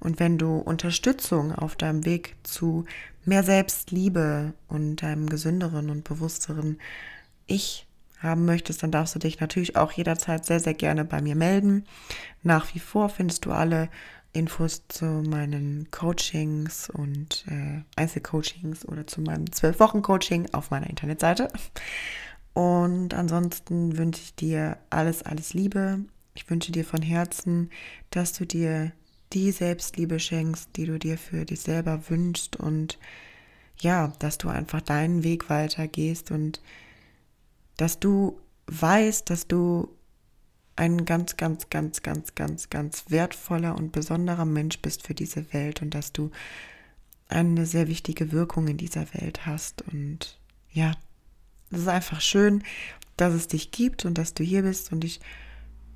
Und 0.00 0.18
wenn 0.18 0.36
du 0.36 0.56
Unterstützung 0.56 1.54
auf 1.54 1.76
deinem 1.76 2.04
Weg 2.04 2.34
zu 2.42 2.86
mehr 3.24 3.44
Selbstliebe 3.44 4.52
und 4.68 4.96
deinem 4.96 5.28
gesünderen 5.28 5.90
und 5.90 6.04
bewussteren 6.04 6.78
Ich 7.46 7.86
haben 8.20 8.44
möchtest, 8.44 8.82
dann 8.82 8.90
darfst 8.90 9.14
du 9.14 9.18
dich 9.18 9.40
natürlich 9.40 9.76
auch 9.76 9.92
jederzeit 9.92 10.44
sehr, 10.44 10.60
sehr 10.60 10.74
gerne 10.74 11.04
bei 11.04 11.20
mir 11.20 11.36
melden. 11.36 11.84
Nach 12.42 12.74
wie 12.74 12.78
vor 12.78 13.08
findest 13.08 13.44
du 13.46 13.52
alle 13.52 13.88
Infos 14.32 14.82
zu 14.88 15.04
meinen 15.04 15.90
Coachings 15.90 16.88
und 16.88 17.44
äh, 17.48 17.82
Einzelcoachings 17.96 18.86
oder 18.86 19.06
zu 19.06 19.20
meinem 19.20 19.44
12-Wochen-Coaching 19.44 20.48
auf 20.52 20.70
meiner 20.70 20.88
Internetseite. 20.88 21.48
Und 22.54 23.14
ansonsten 23.14 23.96
wünsche 23.98 24.22
ich 24.22 24.34
dir 24.34 24.78
alles, 24.90 25.22
alles 25.22 25.54
Liebe. 25.54 26.00
Ich 26.34 26.48
wünsche 26.48 26.72
dir 26.72 26.84
von 26.84 27.02
Herzen, 27.02 27.70
dass 28.10 28.32
du 28.32 28.46
dir 28.46 28.92
die 29.32 29.50
Selbstliebe 29.50 30.18
schenkst, 30.18 30.70
die 30.76 30.86
du 30.86 30.98
dir 30.98 31.18
für 31.18 31.44
dich 31.44 31.60
selber 31.60 32.08
wünschst 32.08 32.56
und 32.56 32.98
ja, 33.78 34.12
dass 34.18 34.38
du 34.38 34.48
einfach 34.48 34.80
deinen 34.80 35.24
Weg 35.24 35.50
weitergehst 35.50 36.30
und 36.30 36.62
dass 37.76 37.98
du 37.98 38.38
weiß, 38.66 39.24
dass 39.24 39.46
du 39.48 39.88
ein 40.76 41.04
ganz, 41.04 41.36
ganz, 41.36 41.70
ganz, 41.70 42.02
ganz, 42.02 42.34
ganz, 42.34 42.70
ganz 42.70 43.04
wertvoller 43.08 43.76
und 43.76 43.92
besonderer 43.92 44.44
Mensch 44.44 44.78
bist 44.78 45.06
für 45.06 45.14
diese 45.14 45.52
Welt 45.52 45.82
und 45.82 45.90
dass 45.94 46.12
du 46.12 46.30
eine 47.28 47.66
sehr 47.66 47.88
wichtige 47.88 48.32
Wirkung 48.32 48.68
in 48.68 48.76
dieser 48.76 49.12
Welt 49.14 49.46
hast. 49.46 49.82
Und 49.82 50.38
ja, 50.70 50.92
es 51.70 51.80
ist 51.80 51.88
einfach 51.88 52.20
schön, 52.20 52.62
dass 53.16 53.34
es 53.34 53.48
dich 53.48 53.70
gibt 53.70 54.04
und 54.04 54.18
dass 54.18 54.34
du 54.34 54.44
hier 54.44 54.62
bist. 54.62 54.92
Und 54.92 55.04
ich 55.04 55.20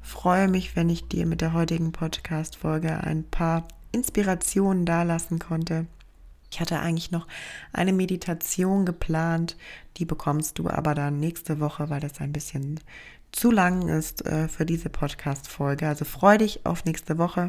freue 0.00 0.48
mich, 0.48 0.76
wenn 0.76 0.88
ich 0.88 1.08
dir 1.08 1.26
mit 1.26 1.40
der 1.40 1.52
heutigen 1.52 1.92
Podcast-Folge 1.92 3.02
ein 3.02 3.24
paar 3.24 3.68
Inspirationen 3.92 4.84
dalassen 4.84 5.38
konnte. 5.38 5.86
Ich 6.50 6.60
hatte 6.60 6.78
eigentlich 6.78 7.10
noch 7.10 7.26
eine 7.72 7.92
Meditation 7.92 8.86
geplant, 8.86 9.56
die 9.96 10.04
bekommst 10.04 10.58
du 10.58 10.70
aber 10.70 10.94
dann 10.94 11.18
nächste 11.18 11.60
Woche, 11.60 11.90
weil 11.90 12.00
das 12.00 12.20
ein 12.20 12.32
bisschen 12.32 12.80
zu 13.36 13.50
lang 13.50 13.88
ist 13.88 14.24
äh, 14.24 14.48
für 14.48 14.64
diese 14.64 14.88
Podcast-Folge. 14.88 15.86
Also 15.86 16.06
freu 16.06 16.38
dich 16.38 16.64
auf 16.64 16.86
nächste 16.86 17.18
Woche. 17.18 17.48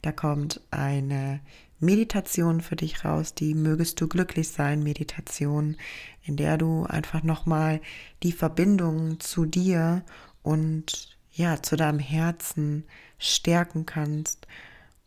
Da 0.00 0.10
kommt 0.10 0.62
eine 0.70 1.40
Meditation 1.80 2.62
für 2.62 2.76
dich 2.76 3.04
raus, 3.04 3.34
die 3.34 3.54
mögest 3.54 4.00
du 4.00 4.08
glücklich 4.08 4.48
sein, 4.48 4.82
Meditation, 4.82 5.76
in 6.22 6.36
der 6.38 6.56
du 6.56 6.84
einfach 6.84 7.22
nochmal 7.22 7.82
die 8.22 8.32
Verbindung 8.32 9.20
zu 9.20 9.44
dir 9.44 10.02
und 10.42 11.18
ja, 11.30 11.62
zu 11.62 11.76
deinem 11.76 12.00
Herzen 12.00 12.84
stärken 13.18 13.84
kannst, 13.84 14.48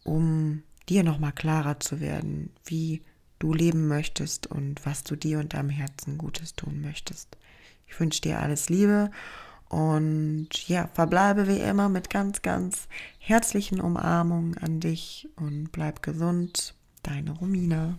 um 0.04 0.62
dir 0.88 1.04
nochmal 1.04 1.34
klarer 1.34 1.80
zu 1.80 2.00
werden, 2.00 2.52
wie 2.64 3.02
du 3.40 3.54
leben 3.56 3.88
möchtest 3.88 4.46
und 4.46 4.86
was 4.86 5.04
du 5.04 5.16
dir 5.16 5.40
und 5.40 5.56
deinem 5.56 5.70
Herzen 5.70 6.20
Gutes 6.20 6.54
tun 6.54 6.80
möchtest. 6.80 7.38
Ich 7.88 8.00
wünsche 8.00 8.22
dir 8.22 8.40
alles 8.40 8.70
Liebe 8.70 9.10
und 9.72 10.50
ja, 10.68 10.90
verbleibe 10.94 11.48
wie 11.48 11.60
immer 11.60 11.88
mit 11.88 12.10
ganz, 12.10 12.42
ganz 12.42 12.90
herzlichen 13.20 13.80
Umarmungen 13.80 14.58
an 14.58 14.82
dich 14.82 15.30
und 15.38 15.72
bleib 15.72 16.02
gesund. 16.02 16.76
Deine 17.04 17.32
Romina. 17.32 17.98